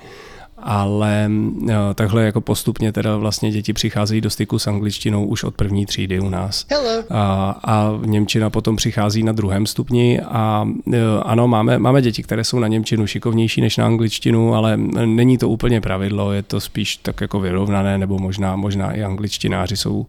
Ale 0.63 1.31
uh, 1.31 1.71
takhle 1.95 2.25
jako 2.25 2.41
postupně 2.41 2.93
teda 2.93 3.17
vlastně 3.17 3.51
děti 3.51 3.73
přicházejí 3.73 4.21
do 4.21 4.31
styku 4.31 4.59
s 4.59 4.67
angličtinou 4.67 5.27
už 5.27 5.45
od 5.45 5.55
první 5.55 5.87
třídy 5.87 6.21
u 6.21 6.29
nás. 6.29 6.67
Hello. 6.71 7.05
A, 7.11 7.51
a 7.65 7.99
Němčina 8.05 8.51
potom 8.51 8.77
přichází 8.77 9.23
na 9.23 9.33
druhém 9.33 9.67
stupni 9.67 10.21
a 10.21 10.67
uh, 10.87 10.95
ano, 11.23 11.49
máme, 11.49 11.79
máme 11.79 12.03
děti, 12.03 12.23
které 12.23 12.45
jsou 12.45 12.59
na 12.59 12.69
Němčinu 12.69 13.07
šikovnější 13.07 13.61
než 13.61 13.77
na 13.77 13.87
angličtinu, 13.87 14.55
ale 14.55 14.77
není 15.07 15.39
to 15.39 15.49
úplně 15.49 15.81
pravidlo, 15.81 16.33
je 16.33 16.43
to 16.43 16.61
spíš 16.61 16.97
tak 16.97 17.21
jako 17.21 17.41
vyrovnané, 17.41 17.99
nebo 17.99 18.19
možná, 18.19 18.57
možná 18.57 18.93
i 18.93 19.03
angličtináři 19.03 19.77
jsou 19.77 20.07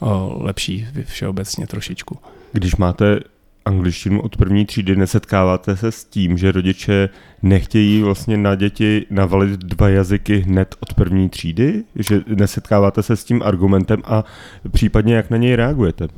uh, 0.00 0.08
lepší 0.42 0.86
všeobecně 1.04 1.66
trošičku. 1.66 2.18
Když 2.52 2.76
máte 2.76 3.20
angličtinu 3.64 4.20
od 4.20 4.36
první 4.36 4.66
třídy, 4.66 4.96
nesetkáváte 4.96 5.76
se 5.76 5.92
s 5.92 6.04
tím, 6.04 6.38
že 6.38 6.52
rodiče 6.52 7.08
nechtějí 7.42 8.02
vlastně 8.02 8.36
na 8.36 8.54
děti 8.54 9.06
navalit 9.10 9.50
dva 9.50 9.88
jazyky 9.88 10.38
hned 10.38 10.74
od 10.80 10.94
první 10.94 11.28
třídy? 11.28 11.84
Že 11.96 12.20
nesetkáváte 12.26 13.02
se 13.02 13.16
s 13.16 13.24
tím 13.24 13.42
argumentem 13.44 14.02
a 14.04 14.24
případně 14.72 15.14
jak 15.14 15.30
na 15.30 15.36
něj 15.36 15.56
reagujete? 15.56 16.08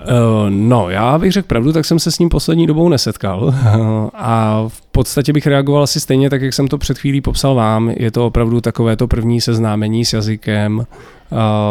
Uh, 0.00 0.50
no, 0.50 0.90
já 0.90 1.18
bych 1.18 1.32
řekl 1.32 1.48
pravdu, 1.48 1.72
tak 1.72 1.84
jsem 1.84 1.98
se 1.98 2.10
s 2.10 2.18
ním 2.18 2.28
poslední 2.28 2.66
dobou 2.66 2.88
nesetkal 2.88 3.54
a 4.14 4.64
v 4.68 4.80
podstatě 4.80 5.32
bych 5.32 5.46
reagoval 5.46 5.82
asi 5.82 6.00
stejně 6.00 6.30
tak, 6.30 6.42
jak 6.42 6.54
jsem 6.54 6.68
to 6.68 6.78
před 6.78 6.98
chvílí 6.98 7.20
popsal 7.20 7.54
vám. 7.54 7.90
Je 7.96 8.10
to 8.10 8.26
opravdu 8.26 8.60
takové 8.60 8.96
to 8.96 9.08
první 9.08 9.40
seznámení 9.40 10.04
s 10.04 10.12
jazykem. 10.12 10.86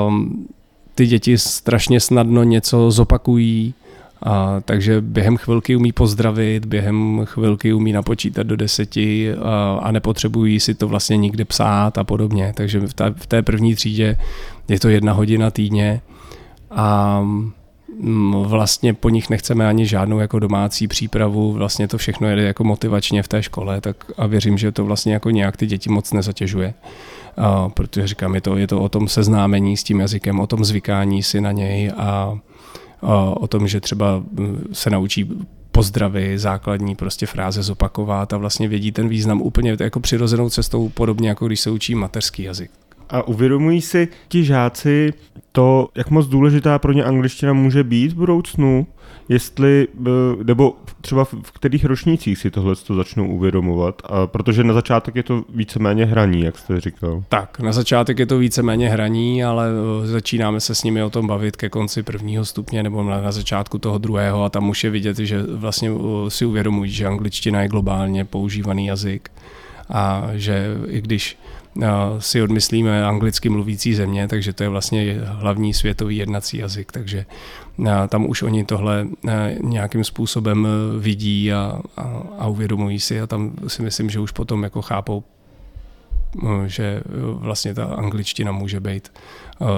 Um, 0.07 0.47
ty 0.95 1.07
děti 1.07 1.37
strašně 1.37 1.99
snadno 1.99 2.43
něco 2.43 2.91
zopakují, 2.91 3.73
a, 4.23 4.61
takže 4.65 5.01
během 5.01 5.37
chvilky 5.37 5.75
umí 5.75 5.91
pozdravit, 5.91 6.65
během 6.65 7.21
chvilky 7.25 7.73
umí 7.73 7.91
napočítat 7.91 8.47
do 8.47 8.55
deseti 8.55 9.33
a, 9.33 9.79
a 9.83 9.91
nepotřebují 9.91 10.59
si 10.59 10.73
to 10.73 10.87
vlastně 10.87 11.17
nikde 11.17 11.45
psát 11.45 11.97
a 11.97 12.03
podobně. 12.03 12.53
Takže 12.55 12.79
v 12.79 12.93
té, 12.93 13.13
v 13.15 13.27
té 13.27 13.41
první 13.41 13.75
třídě 13.75 14.17
je 14.67 14.79
to 14.79 14.89
jedna 14.89 15.13
hodina 15.13 15.51
týdně 15.51 16.01
a 16.71 17.19
mm, 17.99 18.33
vlastně 18.33 18.93
po 18.93 19.09
nich 19.09 19.29
nechceme 19.29 19.67
ani 19.67 19.85
žádnou 19.85 20.19
jako 20.19 20.39
domácí 20.39 20.87
přípravu, 20.87 21.53
vlastně 21.53 21.87
to 21.87 21.97
všechno 21.97 22.27
jede 22.27 22.43
jako 22.43 22.63
motivačně 22.63 23.23
v 23.23 23.27
té 23.27 23.43
škole, 23.43 23.81
tak 23.81 24.11
a 24.17 24.27
věřím, 24.27 24.57
že 24.57 24.71
to 24.71 24.85
vlastně 24.85 25.13
jako 25.13 25.29
nějak 25.29 25.57
ty 25.57 25.65
děti 25.67 25.89
moc 25.89 26.13
nezatěžuje. 26.13 26.73
A, 27.37 27.69
protože 27.69 28.07
říkám, 28.07 28.35
je 28.35 28.41
to, 28.41 28.57
je 28.57 28.67
to 28.67 28.81
o 28.81 28.89
tom 28.89 29.07
seznámení 29.07 29.77
s 29.77 29.83
tím 29.83 29.99
jazykem, 29.99 30.39
o 30.39 30.47
tom 30.47 30.65
zvykání 30.65 31.23
si 31.23 31.41
na 31.41 31.51
něj 31.51 31.91
a 31.97 32.37
o 33.35 33.47
tom, 33.47 33.67
že 33.67 33.81
třeba 33.81 34.23
se 34.73 34.89
naučí 34.89 35.29
pozdravy, 35.71 36.39
základní 36.39 36.95
prostě 36.95 37.25
fráze 37.25 37.63
zopakovat 37.63 38.33
a 38.33 38.37
vlastně 38.37 38.67
vědí 38.67 38.91
ten 38.91 39.09
význam 39.09 39.41
úplně 39.41 39.77
jako 39.79 39.99
přirozenou 39.99 40.49
cestou, 40.49 40.89
podobně 40.89 41.29
jako 41.29 41.47
když 41.47 41.59
se 41.59 41.69
učí 41.69 41.95
mateřský 41.95 42.43
jazyk. 42.43 42.71
A 43.09 43.27
uvědomují 43.27 43.81
si 43.81 44.07
ti 44.27 44.43
žáci 44.43 45.13
to, 45.51 45.89
jak 45.95 46.09
moc 46.09 46.27
důležitá 46.27 46.79
pro 46.79 46.91
ně 46.91 47.03
angličtina 47.03 47.53
může 47.53 47.83
být 47.83 48.11
v 48.11 48.15
budoucnu? 48.15 48.87
jestli, 49.29 49.87
eh, 50.07 50.43
nebo 50.43 50.75
třeba 51.01 51.25
v 51.25 51.51
kterých 51.51 51.85
ročnících 51.85 52.37
si 52.37 52.51
tohle 52.51 52.75
to 52.75 52.95
začnou 52.95 53.27
uvědomovat, 53.27 54.01
a 54.05 54.27
protože 54.27 54.63
na 54.63 54.73
začátek 54.73 55.15
je 55.15 55.23
to 55.23 55.43
víceméně 55.49 56.05
hraní, 56.05 56.41
jak 56.41 56.57
jste 56.57 56.79
říkal. 56.79 57.23
Tak, 57.29 57.59
na 57.59 57.71
začátek 57.71 58.19
je 58.19 58.25
to 58.25 58.37
víceméně 58.37 58.89
hraní, 58.89 59.43
ale 59.43 59.67
eh, 60.03 60.07
začínáme 60.07 60.59
se 60.59 60.75
s 60.75 60.83
nimi 60.83 61.03
o 61.03 61.09
tom 61.09 61.27
bavit 61.27 61.55
ke 61.55 61.69
konci 61.69 62.03
prvního 62.03 62.45
stupně 62.45 62.83
nebo 62.83 63.03
na 63.03 63.31
začátku 63.31 63.77
toho 63.77 63.97
druhého 63.97 64.43
a 64.43 64.49
tam 64.49 64.69
už 64.69 64.83
je 64.83 64.89
vidět, 64.89 65.17
že 65.17 65.43
vlastně 65.43 65.89
eh, 65.89 66.29
si 66.29 66.45
uvědomují, 66.45 66.91
že 66.91 67.07
angličtina 67.07 67.61
je 67.61 67.67
globálně 67.67 68.25
používaný 68.25 68.85
jazyk 68.85 69.31
a 69.89 70.29
že 70.33 70.77
i 70.87 71.01
když 71.01 71.37
si 72.19 72.41
odmyslíme 72.41 73.05
anglicky 73.05 73.49
mluvící 73.49 73.93
země, 73.93 74.27
takže 74.27 74.53
to 74.53 74.63
je 74.63 74.69
vlastně 74.69 75.17
hlavní 75.23 75.73
světový 75.73 76.17
jednací 76.17 76.57
jazyk, 76.57 76.91
takže 76.91 77.25
tam 78.09 78.29
už 78.29 78.41
oni 78.41 78.65
tohle 78.65 79.07
nějakým 79.63 80.03
způsobem 80.03 80.67
e, 80.67 80.99
vidí 80.99 81.53
a, 81.53 81.81
a, 81.97 82.23
a 82.39 82.47
uvědomují 82.47 82.99
si 82.99 83.21
a 83.21 83.27
tam 83.27 83.53
si 83.67 83.81
myslím, 83.81 84.09
že 84.09 84.19
už 84.19 84.31
potom 84.31 84.63
jako 84.63 84.81
chápou, 84.81 85.23
že 86.65 86.83
e, 86.83 87.01
vlastně 87.15 87.73
ta 87.73 87.85
angličtina 87.85 88.51
může 88.51 88.79
být 88.79 89.11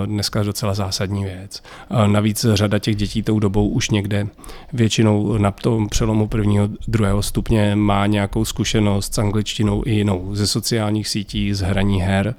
dneska 0.06 0.44
docela 0.44 0.74
zásadní 0.74 1.24
věc. 1.24 1.64
Navíc 2.08 2.46
řada 2.54 2.80
těch 2.80 2.96
dětí 2.96 3.24
tou 3.24 3.40
dobou 3.40 3.70
už 3.70 3.90
někde 3.90 4.28
většinou 4.74 5.38
na 5.38 5.52
tom 5.52 5.90
přelomu 5.90 6.28
prvního, 6.28 6.70
druhého 6.88 7.22
stupně 7.22 7.76
má 7.76 8.08
nějakou 8.08 8.46
zkušenost 8.46 9.14
s 9.14 9.18
angličtinou 9.18 9.84
i 9.86 9.92
jinou 9.92 10.36
ze 10.36 10.48
sociálních 10.48 11.08
sítí, 11.08 11.54
z 11.54 11.62
hraní 11.62 12.02
her 12.02 12.36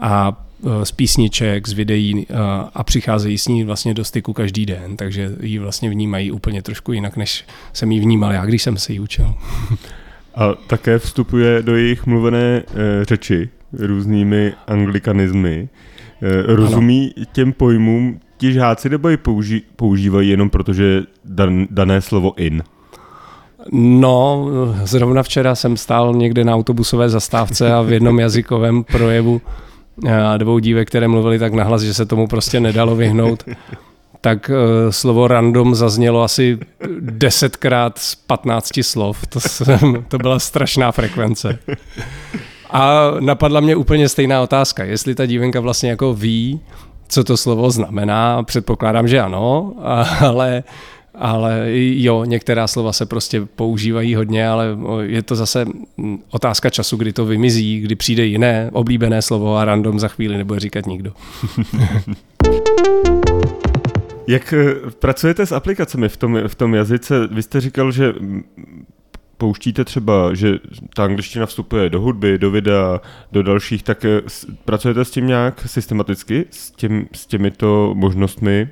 a 0.00 0.36
Eh, 0.66 0.84
z 0.84 0.92
písniček, 0.92 1.68
z 1.68 1.72
videí 1.72 2.26
eh, 2.30 2.34
a 2.74 2.84
přicházejí 2.84 3.38
s 3.38 3.48
ní 3.48 3.64
vlastně 3.64 3.94
do 3.94 4.04
styku 4.04 4.32
každý 4.32 4.66
den, 4.66 4.96
takže 4.96 5.30
ji 5.40 5.58
vlastně 5.58 5.90
vnímají 5.90 6.32
úplně 6.32 6.62
trošku 6.62 6.92
jinak, 6.92 7.16
než 7.16 7.44
jsem 7.72 7.92
ji 7.92 8.00
vnímal 8.00 8.32
já, 8.32 8.44
když 8.44 8.62
jsem 8.62 8.76
se 8.76 8.92
ji 8.92 9.00
učil. 9.00 9.34
A 10.34 10.54
také 10.66 10.98
vstupuje 10.98 11.62
do 11.62 11.76
jejich 11.76 12.06
mluvené 12.06 12.56
e, 12.56 12.62
řeči 13.04 13.48
různými 13.72 14.52
anglikanismy. 14.66 15.68
E, 16.22 16.56
rozumí 16.56 17.12
ano. 17.16 17.26
těm 17.32 17.52
pojmům 17.52 18.20
ti 18.36 18.52
žáci 18.52 18.88
nebo 18.88 19.08
ji 19.08 19.16
použí, 19.16 19.62
používají 19.76 20.28
jenom 20.28 20.50
protože 20.50 21.02
dan, 21.24 21.66
dané 21.70 22.00
slovo 22.00 22.32
in? 22.36 22.62
No, 23.72 24.46
zrovna 24.84 25.22
včera 25.22 25.54
jsem 25.54 25.76
stál 25.76 26.14
někde 26.14 26.44
na 26.44 26.54
autobusové 26.54 27.08
zastávce 27.08 27.72
a 27.72 27.82
v 27.82 27.92
jednom 27.92 28.20
jazykovém 28.20 28.84
projevu 28.84 29.40
a 30.26 30.36
dvou 30.36 30.58
dívek, 30.58 30.88
které 30.88 31.08
mluvili 31.08 31.38
tak 31.38 31.52
nahlas, 31.52 31.82
že 31.82 31.94
se 31.94 32.06
tomu 32.06 32.26
prostě 32.26 32.60
nedalo 32.60 32.96
vyhnout, 32.96 33.44
tak 34.20 34.50
uh, 34.50 34.90
slovo 34.90 35.28
random 35.28 35.74
zaznělo 35.74 36.22
asi 36.22 36.58
desetkrát 37.00 37.98
z 37.98 38.14
15 38.14 38.70
slov. 38.82 39.26
To, 39.26 39.40
jsem, 39.40 40.04
to 40.08 40.18
byla 40.18 40.38
strašná 40.38 40.92
frekvence. 40.92 41.58
A 42.70 43.10
napadla 43.20 43.60
mě 43.60 43.76
úplně 43.76 44.08
stejná 44.08 44.42
otázka, 44.42 44.84
jestli 44.84 45.14
ta 45.14 45.26
dívenka 45.26 45.60
vlastně 45.60 45.90
jako 45.90 46.14
ví, 46.14 46.60
co 47.08 47.24
to 47.24 47.36
slovo 47.36 47.70
znamená. 47.70 48.42
Předpokládám, 48.42 49.08
že 49.08 49.20
ano, 49.20 49.74
ale 50.20 50.64
ale 51.14 51.64
jo, 51.74 52.24
některá 52.24 52.66
slova 52.66 52.92
se 52.92 53.06
prostě 53.06 53.40
používají 53.40 54.14
hodně, 54.14 54.48
ale 54.48 54.66
je 55.02 55.22
to 55.22 55.36
zase 55.36 55.64
otázka 56.30 56.70
času, 56.70 56.96
kdy 56.96 57.12
to 57.12 57.26
vymizí, 57.26 57.80
kdy 57.80 57.94
přijde 57.94 58.24
jiné 58.24 58.70
oblíbené 58.72 59.22
slovo 59.22 59.56
a 59.56 59.64
random 59.64 59.98
za 59.98 60.08
chvíli 60.08 60.36
nebude 60.38 60.60
říkat 60.60 60.86
nikdo. 60.86 61.12
Jak 64.30 64.52
eh, 64.52 64.74
pracujete 64.98 65.46
s 65.46 65.52
aplikacemi 65.52 66.08
v 66.08 66.16
tom, 66.16 66.38
v 66.48 66.54
tom 66.54 66.74
jazyce? 66.74 67.26
Vy 67.26 67.42
jste 67.42 67.60
říkal, 67.60 67.92
že 67.92 68.14
pouštíte 69.36 69.84
třeba, 69.84 70.34
že 70.34 70.58
ta 70.94 71.04
angličtina 71.04 71.46
vstupuje 71.46 71.90
do 71.90 72.00
hudby, 72.00 72.38
do 72.38 72.50
videa, 72.50 73.00
do 73.32 73.42
dalších, 73.42 73.82
tak 73.82 74.04
eh, 74.04 74.20
pracujete 74.64 75.04
s 75.04 75.10
tím 75.10 75.26
nějak 75.26 75.60
systematicky, 75.68 76.46
s, 76.50 76.70
těm, 76.70 77.06
s 77.12 77.26
těmito 77.26 77.92
možnostmi? 77.94 78.68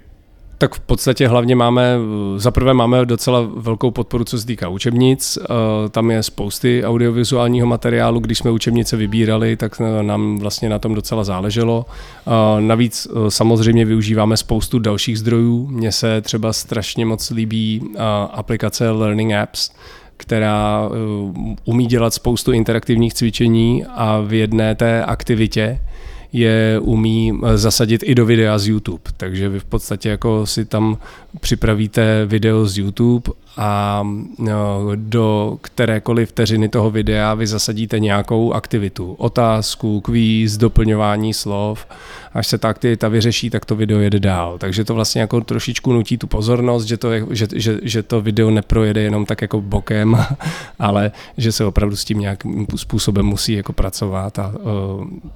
Tak 0.58 0.74
v 0.74 0.80
podstatě 0.80 1.28
hlavně 1.28 1.56
máme, 1.56 1.96
zaprvé 2.36 2.74
máme 2.74 3.06
docela 3.06 3.48
velkou 3.56 3.90
podporu, 3.90 4.24
co 4.24 4.38
se 4.38 4.46
týká 4.46 4.68
učebnic. 4.68 5.38
Eh, 5.38 5.88
tam 5.88 6.10
je 6.10 6.22
spousty 6.22 6.84
audiovizuálního 6.84 7.66
materiálu. 7.66 8.20
Když 8.20 8.38
jsme 8.38 8.50
učebnice 8.50 8.96
vybírali, 8.96 9.56
tak 9.56 9.80
nám 10.02 10.38
vlastně 10.38 10.68
na 10.68 10.78
tom 10.78 10.94
docela 10.94 11.24
záleželo. 11.24 11.86
Eh, 12.26 12.60
navíc 12.60 13.06
eh, 13.10 13.30
samozřejmě 13.30 13.84
využíváme 13.84 14.36
spoustu 14.36 14.78
dalších 14.78 15.18
zdrojů. 15.18 15.66
Mně 15.66 15.92
se 15.92 16.20
třeba 16.20 16.52
strašně 16.52 17.06
moc 17.06 17.30
líbí 17.30 17.82
aplikace 18.32 18.90
Learning 18.90 19.32
Apps, 19.32 19.70
která 20.16 20.88
umí 21.64 21.86
dělat 21.86 22.14
spoustu 22.14 22.52
interaktivních 22.52 23.14
cvičení 23.14 23.84
a 23.86 24.20
v 24.20 24.32
jedné 24.32 24.74
té 24.74 25.04
aktivitě 25.04 25.78
je 26.32 26.78
umí 26.82 27.32
eh, 27.32 27.58
zasadit 27.58 28.02
i 28.04 28.14
do 28.14 28.26
videa 28.26 28.58
z 28.58 28.68
YouTube. 28.68 29.02
Takže 29.16 29.48
vy 29.48 29.60
v 29.60 29.64
podstatě 29.64 30.08
jako 30.08 30.46
si 30.46 30.64
tam 30.64 30.98
připravíte 31.40 32.26
video 32.26 32.66
z 32.66 32.78
YouTube 32.78 33.32
a 33.56 34.02
no, 34.38 34.90
do 34.94 35.58
kterékoliv 35.60 36.28
vteřiny 36.28 36.68
toho 36.68 36.90
videa 36.90 37.34
vy 37.34 37.46
zasadíte 37.46 38.00
nějakou 38.00 38.52
aktivitu. 38.52 39.12
Otázku, 39.12 40.00
kvíz, 40.00 40.56
doplňování 40.56 41.34
slov. 41.34 41.86
Až 42.32 42.46
se 42.46 42.58
ta 42.58 42.68
aktivita 42.68 43.08
vyřeší, 43.08 43.50
tak 43.50 43.64
to 43.64 43.76
video 43.76 43.98
jede 43.98 44.20
dál. 44.20 44.58
Takže 44.58 44.84
to 44.84 44.94
vlastně 44.94 45.20
jako 45.20 45.40
trošičku 45.40 45.92
nutí 45.92 46.18
tu 46.18 46.26
pozornost, 46.26 46.84
že 46.84 46.96
to, 46.96 47.12
je, 47.12 47.26
že, 47.30 47.46
že, 47.54 47.78
že 47.82 48.02
to 48.02 48.20
video 48.20 48.50
neprojede 48.50 49.00
jenom 49.00 49.26
tak 49.26 49.42
jako 49.42 49.60
bokem, 49.60 50.18
ale 50.78 51.10
že 51.36 51.52
se 51.52 51.64
opravdu 51.64 51.96
s 51.96 52.04
tím 52.04 52.18
nějakým 52.18 52.66
způsobem 52.76 53.26
musí 53.26 53.52
jako 53.52 53.72
pracovat 53.72 54.38
a 54.38 54.54
Mm, 54.98 55.30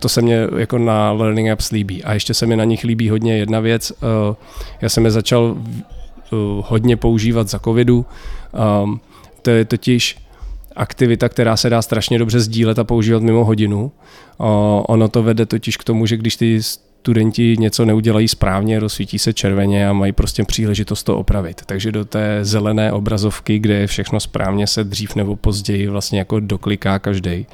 to 0.00 0.08
se 0.08 0.22
mně 0.22 0.48
jako 0.56 0.78
na 0.78 1.12
Learning 1.12 1.50
Apps 1.50 1.70
líbí. 1.70 2.04
A 2.04 2.14
ještě 2.14 2.34
se 2.34 2.46
mi 2.46 2.56
na 2.56 2.64
nich 2.64 2.84
líbí 2.84 3.10
hodně 3.10 3.38
jedna 3.38 3.60
věc. 3.60 3.92
Eh, 3.92 4.34
já 4.80 4.88
jsem 4.88 5.04
je 5.04 5.10
začal 5.10 5.56
eh, 5.58 6.36
hodně 6.64 6.96
používat 6.96 7.48
za 7.48 7.58
covidu. 7.58 8.06
Ehm, 8.54 9.00
to 9.42 9.50
je 9.50 9.64
totiž 9.64 10.18
aktivita, 10.76 11.28
která 11.28 11.56
se 11.56 11.70
dá 11.70 11.82
strašně 11.82 12.18
dobře 12.18 12.40
sdílet 12.40 12.78
a 12.78 12.84
používat 12.84 13.22
mimo 13.22 13.44
hodinu. 13.44 13.92
Ono 14.88 15.08
to 15.08 15.22
vede 15.22 15.46
totiž 15.46 15.76
k 15.76 15.84
tomu, 15.84 16.06
že 16.06 16.16
když 16.16 16.36
ty 16.36 16.60
studenti 17.00 17.56
něco 17.58 17.84
neudělají 17.84 18.28
správně, 18.28 18.80
rozsvítí 18.80 19.18
se 19.18 19.32
červeně 19.32 19.88
a 19.88 19.92
mají 19.92 20.12
prostě 20.12 20.44
příležitost 20.44 21.02
to 21.02 21.18
opravit. 21.18 21.62
Takže 21.66 21.92
do 21.92 22.04
té 22.04 22.38
zelené 22.42 22.92
obrazovky, 22.92 23.58
kde 23.58 23.74
je 23.74 23.86
všechno 23.86 24.20
správně, 24.20 24.66
se 24.66 24.84
dřív 24.84 25.14
nebo 25.14 25.36
později 25.36 25.88
vlastně 25.88 26.18
jako 26.18 26.40
dokliká 26.40 26.98
každý. 26.98 27.46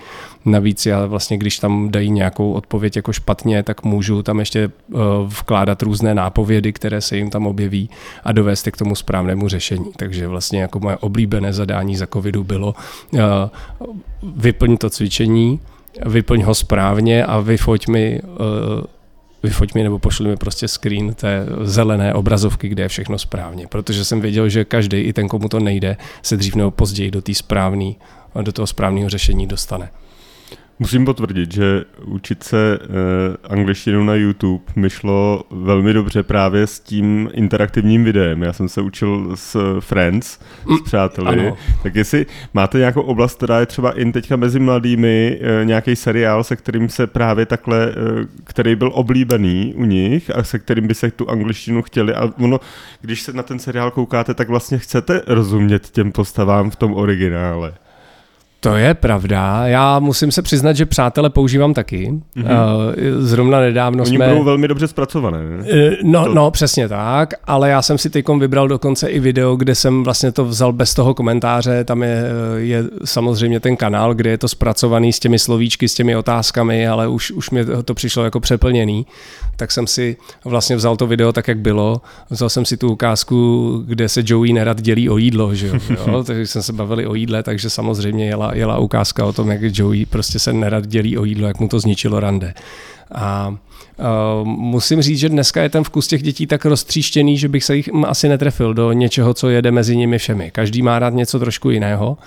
Navíc 0.45 0.87
já 0.87 1.07
vlastně, 1.07 1.39
když 1.39 1.59
tam 1.59 1.91
dají 1.91 2.11
nějakou 2.11 2.53
odpověď 2.53 2.97
jako 2.97 3.13
špatně, 3.13 3.63
tak 3.63 3.85
můžu 3.85 4.23
tam 4.23 4.39
ještě 4.39 4.71
uh, 4.93 5.01
vkládat 5.27 5.83
různé 5.83 6.15
nápovědy, 6.15 6.73
které 6.73 7.01
se 7.01 7.17
jim 7.17 7.31
tam 7.31 7.47
objeví 7.47 7.91
a 8.25 8.33
dovést 8.33 8.67
je 8.67 8.73
k 8.73 8.77
tomu 8.77 8.95
správnému 8.95 9.49
řešení. 9.49 9.87
Takže 9.97 10.29
vlastně 10.29 10.61
jako 10.61 10.81
moje 10.81 10.97
oblíbené 10.97 11.53
zadání 11.53 11.97
za 11.97 12.07
covidu 12.07 12.45
bylo 12.45 12.75
uh, 13.13 13.21
vyplň 14.37 14.77
to 14.77 14.91
cvičení, 14.91 15.61
vyplň 16.07 16.43
ho 16.43 16.55
správně 16.55 17.25
a 17.25 17.41
vyfoť 17.41 17.89
mi 17.89 18.21
uh, 18.23 18.96
vyfoť 19.47 19.75
mi 19.75 19.83
nebo 19.83 19.99
pošli 19.99 20.29
mi 20.29 20.37
prostě 20.37 20.69
screen 20.69 21.15
té 21.15 21.47
zelené 21.63 22.15
obrazovky, 22.15 22.69
kde 22.69 22.83
je 22.83 22.89
všechno 22.89 23.19
správně. 23.19 23.67
Protože 23.67 24.05
jsem 24.05 24.21
věděl, 24.21 24.49
že 24.49 24.65
každý, 24.65 24.97
i 24.97 25.13
ten, 25.13 25.29
komu 25.29 25.49
to 25.49 25.61
nejde, 25.61 25.97
se 26.23 26.37
dřív 26.37 26.55
nebo 26.55 26.71
později 26.71 27.11
do 27.11 27.23
té 27.23 27.35
správné, 27.35 27.93
do 28.43 28.53
toho 28.53 28.67
správného 28.67 29.09
řešení 29.09 29.47
dostane. 29.47 29.91
Musím 30.79 31.05
potvrdit, 31.05 31.53
že 31.53 31.85
učit 32.05 32.43
se 32.43 32.79
uh, 32.79 32.95
angličtinu 33.51 34.05
na 34.05 34.15
YouTube 34.15 34.65
mi 34.77 34.91
šlo 34.91 35.43
velmi 35.51 35.93
dobře 35.93 36.23
právě 36.23 36.67
s 36.67 36.81
tím 36.81 37.31
interaktivním 37.33 38.05
videem. 38.05 38.43
Já 38.43 38.53
jsem 38.53 38.69
se 38.69 38.81
učil 38.81 39.31
s 39.35 39.81
Friends, 39.81 40.39
s 40.79 40.83
přáteli. 40.85 41.29
Ano. 41.29 41.57
Tak 41.83 41.95
jestli 41.95 42.27
máte 42.55 42.79
nějakou 42.79 43.01
oblast, 43.01 43.37
která 43.37 43.61
je 43.61 43.67
třeba 43.67 43.99
i 43.99 44.13
teďka 44.13 44.37
mezi 44.37 44.59
mladými, 44.61 45.41
uh, 45.41 45.67
nějaký 45.67 45.97
seriál, 45.97 46.45
se 46.45 46.57
kterým 46.57 46.89
se 46.89 47.07
právě 47.07 47.47
takhle, 47.47 47.95
který 48.45 48.77
byl 48.77 48.91
oblíbený 48.95 49.75
u 49.77 49.85
nich 49.85 50.37
a 50.37 50.43
se 50.43 50.59
kterým 50.59 50.87
by 50.87 50.95
se 50.95 51.11
tu 51.11 51.31
angličtinu 51.31 51.83
chtěli. 51.83 52.15
A 52.15 52.33
ono, 52.41 52.61
když 53.01 53.23
se 53.23 53.33
na 53.33 53.43
ten 53.43 53.59
seriál 53.59 53.91
koukáte, 53.91 54.35
tak 54.35 54.49
vlastně 54.49 54.79
chcete 54.79 55.23
rozumět 55.27 55.91
těm 55.91 56.13
postavám 56.13 56.71
v 56.71 56.77
tom 56.77 56.95
originále. 56.95 57.75
To 58.67 58.77
je 58.77 58.95
pravda. 58.95 59.67
Já 59.67 59.99
musím 59.99 60.33
se 60.33 60.43
přiznat, 60.43 60.73
že 60.73 60.87
přátele 60.87 61.31
používám 61.31 61.75
taky. 61.75 62.13
Mm-hmm. 62.37 62.95
Zrovna 63.19 63.61
nedávno 63.61 64.05
Oni 64.05 64.17
jsme... 64.17 64.29
budou 64.29 64.45
velmi 64.45 64.69
dobře 64.69 64.89
zpracované. 64.89 65.39
Ne? 65.39 65.65
Eh, 65.71 65.91
no, 66.03 66.25
to... 66.25 66.35
no, 66.35 66.51
přesně 66.51 66.89
tak, 66.89 67.35
ale 67.45 67.71
já 67.71 67.83
jsem 67.83 67.99
si 67.99 68.11
teď 68.11 68.25
vybral 68.39 68.69
dokonce 68.69 69.09
i 69.09 69.21
video, 69.21 69.57
kde 69.57 69.75
jsem 69.75 70.05
vlastně 70.05 70.33
to 70.33 70.45
vzal 70.45 70.73
bez 70.73 70.95
toho 70.95 71.15
komentáře. 71.15 71.85
Tam 71.85 72.03
je, 72.03 72.25
je 72.57 72.85
samozřejmě 73.05 73.61
ten 73.61 73.77
kanál, 73.77 74.15
kde 74.15 74.31
je 74.31 74.39
to 74.39 74.49
zpracovaný 74.49 75.13
s 75.13 75.19
těmi 75.19 75.39
slovíčky, 75.39 75.89
s 75.89 75.95
těmi 75.95 76.17
otázkami, 76.17 76.89
ale 76.89 77.09
už, 77.09 77.31
už 77.31 77.51
mi 77.51 77.65
to 77.85 77.95
přišlo 77.95 78.25
jako 78.25 78.41
přeplněný. 78.41 79.07
Tak 79.57 79.73
jsem 79.73 79.87
si 79.87 80.17
vlastně 80.45 80.77
vzal 80.77 80.97
to 80.97 81.07
video 81.07 81.33
tak, 81.33 81.49
jak 81.49 81.59
bylo. 81.59 82.01
Vzal 82.31 82.49
jsem 82.49 82.65
si 82.65 82.77
tu 82.77 82.93
ukázku, 82.93 83.83
kde 83.87 84.09
se 84.09 84.23
Joey 84.25 84.53
nerad 84.53 84.81
dělí 84.81 85.09
o 85.09 85.17
jídlo, 85.17 85.55
že 85.55 85.67
jo? 85.67 86.25
takže 86.27 86.47
jsme 86.47 86.63
se 86.63 86.73
bavili 86.73 87.07
o 87.07 87.15
jídle, 87.15 87.43
takže 87.43 87.71
samozřejmě 87.71 88.27
jela 88.27 88.56
jela 88.57 88.79
ukázka 88.79 89.25
o 89.25 89.33
tom, 89.33 89.51
jak 89.51 89.61
Joey 89.63 90.07
prostě 90.07 90.39
se 90.39 90.53
nerad 90.53 90.87
dělí 90.87 91.19
o 91.19 91.25
jídlo, 91.25 91.49
jak 91.49 91.61
mu 91.61 91.69
to 91.69 91.81
zničilo 91.81 92.21
rande. 92.21 92.55
A 93.15 93.57
Uh, 94.41 94.49
musím 94.49 95.03
říct, 95.03 95.19
že 95.19 95.29
dneska 95.29 95.63
je 95.63 95.69
ten 95.69 95.85
vkus 95.85 96.07
těch 96.07 96.23
dětí 96.23 96.47
tak 96.47 96.65
roztříštěný, 96.65 97.39
že 97.39 97.49
bych 97.49 97.65
se 97.65 97.77
jich 97.77 97.91
asi 98.07 98.29
netrefil 98.29 98.75
do 98.75 98.93
něčeho, 98.93 99.35
co 99.35 99.49
jede 99.49 99.71
mezi 99.71 99.97
nimi 99.97 100.19
všemi. 100.19 100.51
Každý 100.51 100.83
má 100.83 100.99
rád 100.99 101.15
něco 101.15 101.39
trošku 101.39 101.71
jiného, 101.71 102.19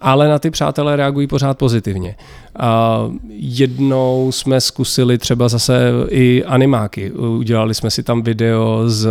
ale 0.00 0.28
na 0.28 0.38
ty 0.38 0.50
přátelé 0.50 0.96
reagují 0.96 1.26
pořád 1.26 1.58
pozitivně. 1.58 2.16
Uh, 2.60 3.14
jednou 3.30 4.32
jsme 4.32 4.60
zkusili 4.60 5.18
třeba 5.18 5.48
zase 5.48 5.90
i 6.08 6.44
animáky. 6.44 7.10
Udělali 7.12 7.74
jsme 7.74 7.90
si 7.90 8.02
tam 8.02 8.22
video 8.22 8.82
z, 8.86 9.08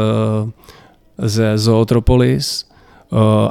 ze 1.18 1.58
Zootropolis, 1.58 2.66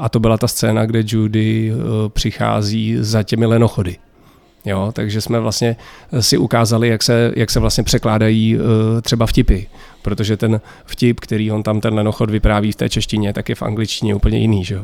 a 0.00 0.09
to 0.09 0.21
byla 0.21 0.38
ta 0.38 0.49
scéna, 0.49 0.87
kde 0.87 1.02
Judy 1.06 1.73
eh, 1.73 2.09
přichází 2.09 2.97
za 3.00 3.23
těmi 3.23 3.47
lenochody. 3.47 3.97
Jo, 4.65 4.91
takže 4.93 5.21
jsme 5.21 5.41
vlastně 5.41 5.76
si 6.21 6.39
ukázali, 6.39 6.89
jak 6.89 7.02
se, 7.02 7.32
jak 7.36 7.50
se 7.50 7.60
vlastně 7.60 7.84
překládají 7.84 8.56
eh, 8.56 9.02
třeba 9.02 9.26
vtipy, 9.26 9.60
protože 10.02 10.36
ten 10.36 10.60
vtip, 10.84 11.21
který 11.21 11.52
on 11.52 11.62
tam 11.62 11.80
ten 11.80 11.95
lenochod 11.95 12.30
vypráví 12.30 12.73
v 12.73 12.76
té 12.76 12.89
češtině, 12.89 13.32
tak 13.32 13.49
je 13.49 13.54
v 13.54 13.62
angličtině 13.62 14.15
úplně 14.15 14.39
jiný, 14.39 14.65
že? 14.65 14.78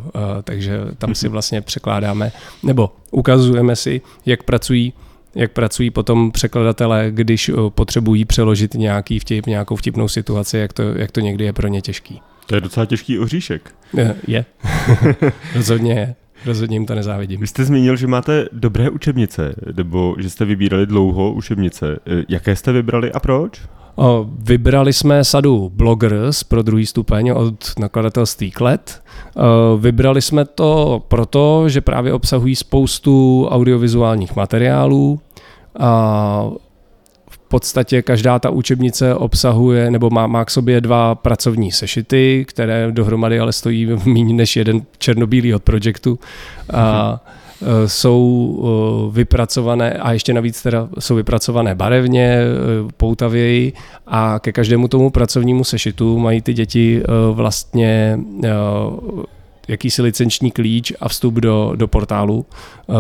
takže 0.45 0.81
tam 0.99 1.15
si 1.15 1.29
vlastně 1.29 1.61
překládáme, 1.61 2.33
nebo 2.63 2.91
ukazujeme 3.11 3.77
si, 3.77 4.01
jak 4.27 4.43
pracují 4.43 4.93
jak 5.35 5.53
pracují 5.53 5.91
potom 5.91 6.31
překladatelé, 6.31 7.07
když 7.11 7.51
potřebují 7.69 8.25
přeložit 8.25 8.75
nějaký 8.75 9.19
vtip, 9.19 9.47
nějakou 9.47 9.77
vtipnou 9.77 10.09
situaci, 10.09 10.59
jak 10.59 10.73
to, 10.73 10.83
jak 10.83 11.11
to 11.11 11.21
někdy 11.21 11.45
je 11.45 11.53
pro 11.53 11.69
ně 11.69 11.83
těžký. 11.83 12.21
To 12.51 12.55
je 12.55 12.61
docela 12.61 12.87
těžký 12.87 13.19
oříšek. 13.19 13.75
Je. 14.27 14.45
Rozhodně 15.55 15.93
je. 15.93 16.15
Rozhodně 16.47 16.77
jim 16.77 16.87
to 16.87 16.95
nezávidím. 16.95 17.41
Vy 17.41 17.47
jste 17.47 17.65
zmínil, 17.65 17.97
že 17.97 18.07
máte 18.07 18.47
dobré 18.53 18.91
učebnice, 18.91 19.55
nebo 19.77 20.15
že 20.19 20.31
jste 20.31 20.45
vybírali 20.45 20.87
dlouho 20.87 21.33
učebnice. 21.33 21.99
Jaké 22.29 22.57
jste 22.57 22.73
vybrali 22.73 23.13
a 23.13 23.21
proč? 23.21 23.63
O, 23.97 24.27
vybrali 24.39 24.93
jsme 24.93 25.25
sadu 25.25 25.73
Bloggers 25.75 26.45
pro 26.45 26.63
druhý 26.63 26.87
stupeň 26.87 27.31
od 27.31 27.79
nakladatelství 27.79 28.51
Klet. 28.51 29.03
O, 29.37 29.77
vybrali 29.79 30.23
jsme 30.23 30.45
to 30.45 31.03
proto, 31.09 31.69
že 31.69 31.81
právě 31.81 32.13
obsahují 32.13 32.57
spoustu 32.57 33.47
audiovizuálních 33.51 34.37
materiálů. 34.37 35.21
A 35.79 36.51
podstatě 37.51 38.03
každá 38.03 38.39
ta 38.39 38.51
učebnice 38.51 39.15
obsahuje 39.15 39.91
nebo 39.91 40.11
má, 40.11 40.27
má 40.27 40.45
k 40.45 40.51
sobě 40.51 40.81
dva 40.81 41.15
pracovní 41.15 41.73
sešity, 41.73 42.45
které 42.49 42.93
dohromady 42.93 43.41
ale 43.41 43.53
stojí 43.53 43.87
méně 44.05 44.35
než 44.35 44.57
jeden 44.57 44.83
černobílý 44.99 45.55
od 45.55 45.63
projektu. 45.63 46.19
A 46.73 47.21
e, 47.63 47.89
jsou 47.89 48.23
e, 48.63 49.15
vypracované 49.15 49.93
a 49.93 50.13
ještě 50.13 50.33
navíc 50.33 50.63
teda 50.63 50.89
jsou 50.99 51.15
vypracované 51.15 51.75
barevně, 51.75 52.25
e, 52.25 52.47
poutavěji 52.97 53.73
a 54.07 54.39
ke 54.39 54.53
každému 54.53 54.89
tomu 54.89 55.11
pracovnímu 55.11 55.65
sešitu 55.65 56.19
mají 56.19 56.43
ty 56.43 56.55
děti 56.55 57.03
vlastně 57.33 58.19
jakýsi 59.71 60.03
licenční 60.03 60.51
klíč 60.51 60.93
a 61.01 61.09
vstup 61.09 61.35
do, 61.35 61.73
do 61.77 61.89
portálu, 61.89 62.47
eh, 62.47 62.93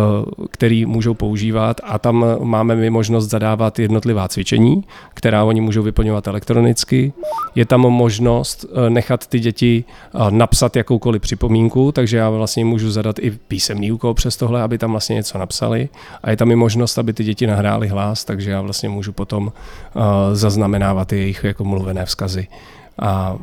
který 0.50 0.86
můžou 0.86 1.14
používat. 1.14 1.80
A 1.84 1.98
tam 1.98 2.24
máme 2.42 2.76
my 2.76 2.90
možnost 2.90 3.30
zadávat 3.30 3.78
jednotlivá 3.78 4.28
cvičení, 4.28 4.84
která 5.14 5.44
oni 5.44 5.60
můžou 5.60 5.82
vyplňovat 5.82 6.26
elektronicky. 6.26 7.12
Je 7.54 7.66
tam 7.66 7.80
možnost 7.80 8.64
eh, 8.64 8.90
nechat 8.90 9.26
ty 9.26 9.40
děti 9.40 9.84
eh, 9.84 10.18
napsat 10.30 10.76
jakoukoliv 10.76 11.22
připomínku, 11.22 11.92
takže 11.92 12.16
já 12.16 12.30
vlastně 12.30 12.64
můžu 12.64 12.90
zadat 12.90 13.18
i 13.18 13.30
písemný 13.30 13.92
úkol 13.92 14.14
přes 14.14 14.36
tohle, 14.36 14.62
aby 14.62 14.78
tam 14.78 14.90
vlastně 14.90 15.14
něco 15.14 15.38
napsali. 15.38 15.88
A 16.22 16.30
je 16.30 16.36
tam 16.36 16.50
i 16.50 16.56
možnost, 16.56 16.98
aby 16.98 17.12
ty 17.12 17.24
děti 17.24 17.46
nahrály 17.46 17.88
hlas, 17.88 18.24
takže 18.24 18.50
já 18.50 18.60
vlastně 18.60 18.88
můžu 18.88 19.12
potom 19.12 19.52
zaznamenávat 20.32 21.12
jejich 21.12 21.44
jako 21.44 21.64
mluvené 21.64 22.06
vzkazy. 22.06 22.46
A 22.98 23.36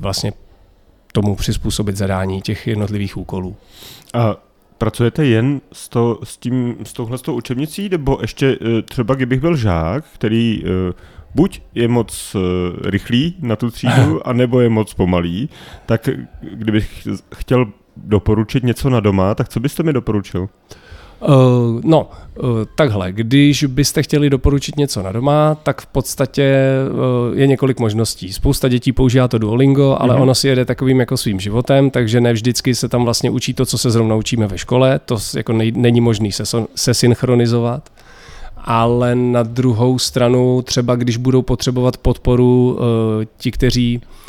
vlastně 0.00 0.32
tomu 1.12 1.36
přizpůsobit 1.36 1.96
zadání 1.96 2.42
těch 2.42 2.66
jednotlivých 2.66 3.16
úkolů. 3.16 3.56
A 4.14 4.36
pracujete 4.78 5.26
jen 5.26 5.60
s, 5.72 5.88
to, 5.88 6.18
s, 6.24 6.36
tím, 6.36 6.76
s 6.82 6.92
touhle 6.92 7.18
s 7.18 7.22
tou 7.22 7.34
učebnicí, 7.34 7.88
nebo 7.88 8.18
ještě 8.20 8.58
eh, 8.60 8.82
třeba 8.82 9.14
kdybych 9.14 9.40
byl 9.40 9.56
žák, 9.56 10.04
který 10.14 10.62
eh, 10.64 10.92
buď 11.34 11.62
je 11.74 11.88
moc 11.88 12.36
eh, 12.36 12.90
rychlý 12.90 13.34
na 13.40 13.56
tu 13.56 13.70
třídu, 13.70 14.26
anebo 14.28 14.60
je 14.60 14.68
moc 14.68 14.94
pomalý, 14.94 15.48
tak 15.86 16.08
kdybych 16.40 17.08
chtěl 17.34 17.66
doporučit 17.96 18.64
něco 18.64 18.90
na 18.90 19.00
doma, 19.00 19.34
tak 19.34 19.48
co 19.48 19.60
byste 19.60 19.82
mi 19.82 19.92
doporučil? 19.92 20.40
Uh, 20.40 20.48
no, 21.84 22.10
uh, 22.42 22.48
takhle, 22.74 23.12
když 23.12 23.64
byste 23.64 24.02
chtěli 24.02 24.30
doporučit 24.30 24.76
něco 24.76 25.02
na 25.02 25.12
doma, 25.12 25.56
tak 25.62 25.80
v 25.80 25.86
podstatě 25.86 26.54
uh, 27.30 27.38
je 27.38 27.46
několik 27.46 27.80
možností. 27.80 28.32
Spousta 28.32 28.68
dětí 28.68 28.92
používá 28.92 29.28
to 29.28 29.38
Duolingo, 29.38 29.96
ale 30.00 30.14
mm-hmm. 30.14 30.22
ono 30.22 30.34
si 30.34 30.48
jede 30.48 30.64
takovým 30.64 31.00
jako 31.00 31.16
svým 31.16 31.40
životem, 31.40 31.90
takže 31.90 32.20
ne 32.20 32.32
vždycky 32.32 32.74
se 32.74 32.88
tam 32.88 33.04
vlastně 33.04 33.30
učí 33.30 33.54
to, 33.54 33.66
co 33.66 33.78
se 33.78 33.90
zrovna 33.90 34.14
učíme 34.14 34.46
ve 34.46 34.58
škole, 34.58 35.00
to 35.04 35.18
jako 35.36 35.52
nej, 35.52 35.72
není 35.76 36.00
možný 36.00 36.32
se, 36.32 36.44
se 36.74 36.94
synchronizovat. 36.94 37.90
Ale 38.64 39.14
na 39.14 39.42
druhou 39.42 39.98
stranu, 39.98 40.62
třeba 40.62 40.96
když 40.96 41.16
budou 41.16 41.42
potřebovat 41.42 41.96
podporu 41.96 42.78
uh, 42.78 43.24
ti, 43.38 43.50
kteří 43.50 43.96
uh, 43.96 44.27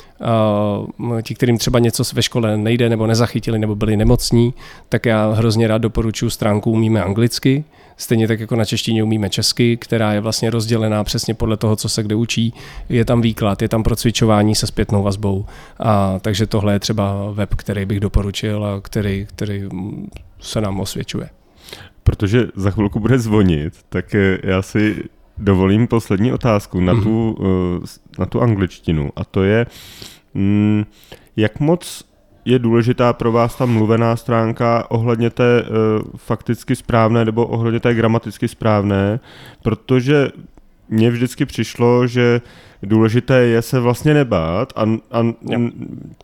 ti, 1.23 1.35
kterým 1.35 1.57
třeba 1.57 1.79
něco 1.79 2.03
ve 2.13 2.21
škole 2.21 2.57
nejde 2.57 2.89
nebo 2.89 3.07
nezachytili 3.07 3.59
nebo 3.59 3.75
byli 3.75 3.97
nemocní, 3.97 4.53
tak 4.89 5.05
já 5.05 5.31
hrozně 5.31 5.67
rád 5.67 5.77
doporučuji 5.77 6.29
stránku 6.29 6.71
Umíme 6.71 7.03
anglicky, 7.03 7.63
stejně 7.97 8.27
tak 8.27 8.39
jako 8.39 8.55
na 8.55 8.65
češtině 8.65 9.03
umíme 9.03 9.29
česky, 9.29 9.77
která 9.77 10.13
je 10.13 10.19
vlastně 10.19 10.49
rozdělená 10.49 11.03
přesně 11.03 11.33
podle 11.33 11.57
toho, 11.57 11.75
co 11.75 11.89
se 11.89 12.03
kde 12.03 12.15
učí. 12.15 12.53
Je 12.89 13.05
tam 13.05 13.21
výklad, 13.21 13.61
je 13.61 13.69
tam 13.69 13.83
procvičování 13.83 14.55
se 14.55 14.67
zpětnou 14.67 15.03
vazbou. 15.03 15.45
A, 15.79 16.19
takže 16.19 16.47
tohle 16.47 16.73
je 16.73 16.79
třeba 16.79 17.31
web, 17.31 17.55
který 17.55 17.85
bych 17.85 17.99
doporučil 17.99 18.65
a 18.65 18.81
který, 18.81 19.25
který 19.29 19.63
se 20.39 20.61
nám 20.61 20.79
osvědčuje. 20.79 21.29
protože 22.03 22.47
za 22.55 22.71
chvilku 22.71 22.99
bude 22.99 23.19
zvonit, 23.19 23.73
tak 23.89 24.15
eh, 24.15 24.37
já 24.43 24.61
si 24.61 25.03
dovolím 25.37 25.87
poslední 25.87 26.33
otázku 26.33 26.79
na 26.79 26.93
tu, 26.93 27.37
mm. 27.39 27.85
Na 28.19 28.25
tu 28.25 28.41
angličtinu. 28.41 29.09
A 29.15 29.23
to 29.23 29.43
je, 29.43 29.65
mm, 30.33 30.85
jak 31.37 31.59
moc 31.59 32.09
je 32.45 32.59
důležitá 32.59 33.13
pro 33.13 33.31
vás 33.31 33.55
ta 33.55 33.65
mluvená 33.65 34.15
stránka 34.15 34.85
ohledně 34.91 35.29
té 35.29 35.63
uh, 35.63 35.67
fakticky 36.15 36.75
správné 36.75 37.25
nebo 37.25 37.45
ohledně 37.45 37.79
té 37.79 37.93
gramaticky 37.93 38.47
správné, 38.47 39.19
protože 39.63 40.29
mně 40.89 41.11
vždycky 41.11 41.45
přišlo, 41.45 42.07
že 42.07 42.41
důležité 42.83 43.35
je 43.39 43.61
se 43.61 43.79
vlastně 43.79 44.13
nebát 44.13 44.73
a, 44.75 44.83
a 45.11 45.25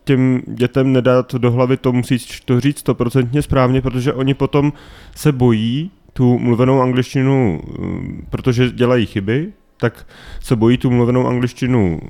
těm 0.04 0.42
dětem 0.46 0.92
nedat 0.92 1.34
do 1.34 1.50
hlavy 1.50 1.76
to 1.76 1.92
musí 1.92 2.18
to 2.44 2.60
říct 2.60 2.78
stoprocentně 2.78 3.42
správně, 3.42 3.82
protože 3.82 4.12
oni 4.12 4.34
potom 4.34 4.72
se 5.14 5.32
bojí 5.32 5.90
tu 6.12 6.38
mluvenou 6.38 6.80
angličtinu, 6.80 7.60
mm, 7.78 8.26
protože 8.30 8.70
dělají 8.70 9.06
chyby, 9.06 9.52
tak 9.76 10.06
se 10.40 10.56
bojí 10.56 10.78
tu 10.78 10.90
mluvenou 10.90 11.26
angličtinu 11.26 12.00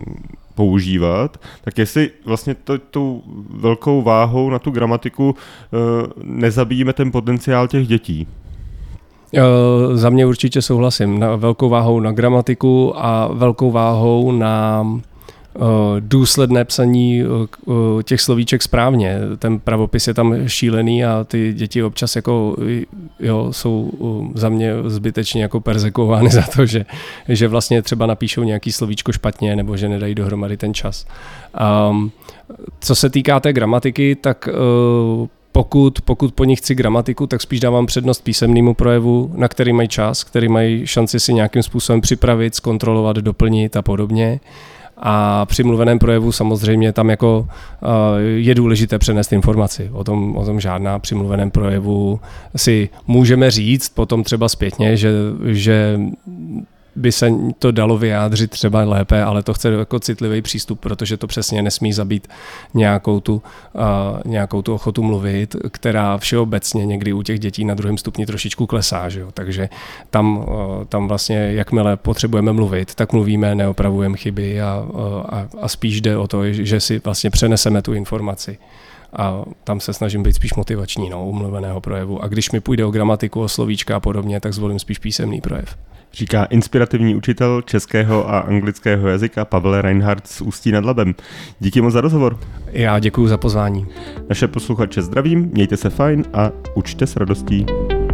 používat, 0.55 1.37
tak 1.65 1.79
jestli 1.79 2.11
vlastně 2.25 2.55
to, 2.55 2.79
tou 2.79 3.23
velkou 3.51 4.03
váhou 4.03 4.51
na 4.51 4.59
tu 4.59 4.71
gramatiku 4.71 5.29
uh, 5.29 5.33
nezabíjíme 6.23 6.93
ten 6.93 7.13
potenciál 7.13 7.69
těch 7.69 7.87
dětí. 7.87 8.27
Uh, 9.33 9.97
za 9.97 10.11
mě 10.11 10.27
určitě 10.27 10.63
souhlasím. 10.63 11.19
Na 11.19 11.37
velkou 11.37 11.69
váhou 11.69 12.01
na 12.01 12.13
gramatiku 12.13 12.93
a 12.97 13.29
velkou 13.33 13.71
váhou 13.71 14.33
na 14.33 14.85
Eh, 14.85 15.16
důsledné 16.01 16.65
psaní 16.65 17.23
eh, 17.23 18.03
těch 18.03 18.21
slovíček 18.21 18.63
správně. 18.63 19.19
Ten 19.39 19.61
pravopis 19.61 20.09
je 20.09 20.15
tam 20.15 20.49
šílený 20.49 21.05
a 21.05 21.25
ty 21.25 21.53
děti 21.53 21.83
občas 21.83 22.17
jako, 22.17 22.57
jo, 23.21 23.49
jsou 23.53 23.91
eh, 24.35 24.39
za 24.39 24.49
mě 24.49 24.73
zbytečně 24.87 25.43
jako 25.43 25.61
perzekovány 25.61 26.31
za 26.31 26.43
to, 26.57 26.67
že, 26.67 26.87
že 27.29 27.49
vlastně 27.49 27.83
třeba 27.83 28.07
napíšou 28.07 28.43
nějaký 28.43 28.73
slovíčko 28.73 29.13
špatně 29.13 29.57
nebo 29.57 29.77
že 29.77 29.89
nedají 29.89 30.15
dohromady 30.15 30.57
ten 30.57 30.75
čas. 30.75 31.07
Um, 31.91 32.13
co 32.81 32.95
se 32.95 33.11
týká 33.11 33.41
té 33.41 33.53
gramatiky, 33.53 34.15
tak 34.15 34.49
pokud, 35.53 36.01
pokud 36.01 36.35
po 36.35 36.45
nich 36.45 36.59
chci 36.59 36.75
gramatiku, 36.75 37.27
tak 37.27 37.43
spíš 37.43 37.61
dávám 37.61 37.87
přednost 37.87 38.25
písemnému 38.25 38.75
projevu, 38.75 39.33
na 39.35 39.49
který 39.49 39.73
mají 39.73 39.89
čas, 39.89 40.25
který 40.25 40.49
mají 40.49 40.87
šanci 40.87 41.21
si 41.21 41.35
nějakým 41.35 41.63
způsobem 41.63 42.01
připravit, 42.01 42.55
zkontrolovat, 42.55 43.17
doplnit 43.17 43.77
a 43.77 43.83
podobně. 43.83 44.41
A 44.97 45.47
při 45.47 45.63
mluveném 45.63 45.99
projevu 45.99 46.33
samozřejmě 46.33 46.93
tam 46.93 47.11
jako 47.11 47.49
je 48.37 48.55
důležité 48.55 48.99
přenést 48.99 49.33
informaci. 49.33 49.91
O 49.93 50.05
tom, 50.05 50.37
o 50.37 50.45
tom 50.45 50.61
žádná 50.61 50.99
při 50.99 51.15
mluveném 51.15 51.51
projevu 51.51 52.21
si 52.57 52.89
můžeme 53.07 53.51
říct 53.51 53.89
potom 53.89 54.25
třeba 54.25 54.49
zpětně, 54.49 54.97
že, 54.97 55.11
že 55.45 56.01
by 56.97 57.13
se 57.13 57.31
to 57.59 57.71
dalo 57.71 57.99
vyjádřit 57.99 58.51
třeba 58.51 58.85
lépe, 58.85 59.23
ale 59.23 59.43
to 59.43 59.55
chce 59.55 59.71
jako 59.73 60.01
citlivý 60.01 60.43
přístup, 60.43 60.81
protože 60.81 61.17
to 61.17 61.27
přesně 61.27 61.63
nesmí 61.63 61.93
zabít 61.93 62.29
nějakou 62.75 63.21
tu, 63.21 63.35
uh, 63.35 63.83
nějakou 64.25 64.63
tu 64.63 64.75
ochotu 64.75 65.03
mluvit, 65.03 65.57
která 65.71 66.19
všeobecně 66.19 66.87
někdy 66.87 67.13
u 67.13 67.23
těch 67.23 67.41
dětí 67.41 67.65
na 67.65 67.75
druhém 67.75 67.99
stupni 67.99 68.27
trošičku 68.27 68.67
klesá. 68.67 69.09
Že 69.09 69.21
jo? 69.21 69.29
Takže 69.35 69.69
tam, 70.11 70.39
uh, 70.39 70.45
tam 70.85 71.09
vlastně, 71.09 71.37
jakmile 71.37 71.97
potřebujeme 71.97 72.53
mluvit, 72.53 72.95
tak 72.95 73.13
mluvíme, 73.13 73.55
neopravujeme 73.55 74.17
chyby 74.17 74.61
a, 74.61 74.87
a, 75.29 75.49
a 75.61 75.69
spíš 75.69 76.01
jde 76.01 76.17
o 76.17 76.29
to, 76.29 76.53
že 76.53 76.81
si 76.81 77.01
vlastně 77.05 77.31
přeneseme 77.31 77.83
tu 77.83 77.95
informaci 77.95 78.59
a 79.13 79.45
tam 79.65 79.81
se 79.81 79.93
snažím 79.93 80.23
být 80.23 80.33
spíš 80.33 80.55
motivační, 80.55 81.11
no, 81.11 81.29
umluveného 81.29 81.81
projevu. 81.81 82.23
A 82.23 82.29
když 82.29 82.51
mi 82.51 82.61
půjde 82.61 82.85
o 82.85 82.91
gramatiku, 82.91 83.41
o 83.41 83.49
slovíčka 83.49 83.97
a 83.97 84.01
podobně, 84.01 84.41
tak 84.41 84.53
zvolím 84.53 84.79
spíš 84.79 84.99
písemný 84.99 85.41
projev 85.41 85.77
říká 86.17 86.45
inspirativní 86.45 87.15
učitel 87.15 87.63
českého 87.63 88.31
a 88.31 88.39
anglického 88.39 89.09
jazyka 89.09 89.45
Pavel 89.45 89.83
Reinhardt 89.83 90.27
z 90.27 90.41
Ústí 90.41 90.73
nad 90.73 90.85
Labem. 90.85 91.15
Díky 91.61 91.81
moc 91.81 91.93
za 91.93 92.01
rozhovor. 92.01 92.39
Já 92.67 92.99
děkuji 92.99 93.29
za 93.29 93.37
pozvání. 93.39 93.87
Naše 94.29 94.49
posluchače 94.49 95.03
zdravím, 95.03 95.51
mějte 95.53 95.77
se 95.77 95.91
fajn 95.91 96.25
a 96.33 96.51
učte 96.75 97.07
s 97.07 97.17
radostí. 97.17 97.67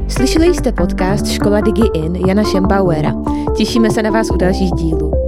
Slyšeli 0.09 0.55
jste 0.55 0.73
podcast 0.73 1.27
Škola 1.27 1.61
Digi 1.61 1.83
In 1.95 2.17
Jana 2.17 2.45
Šembauera. 2.45 3.12
Těšíme 3.57 3.91
se 3.91 4.03
na 4.03 4.11
vás 4.11 4.31
u 4.31 4.37
dalších 4.37 4.71
dílů. 4.71 5.22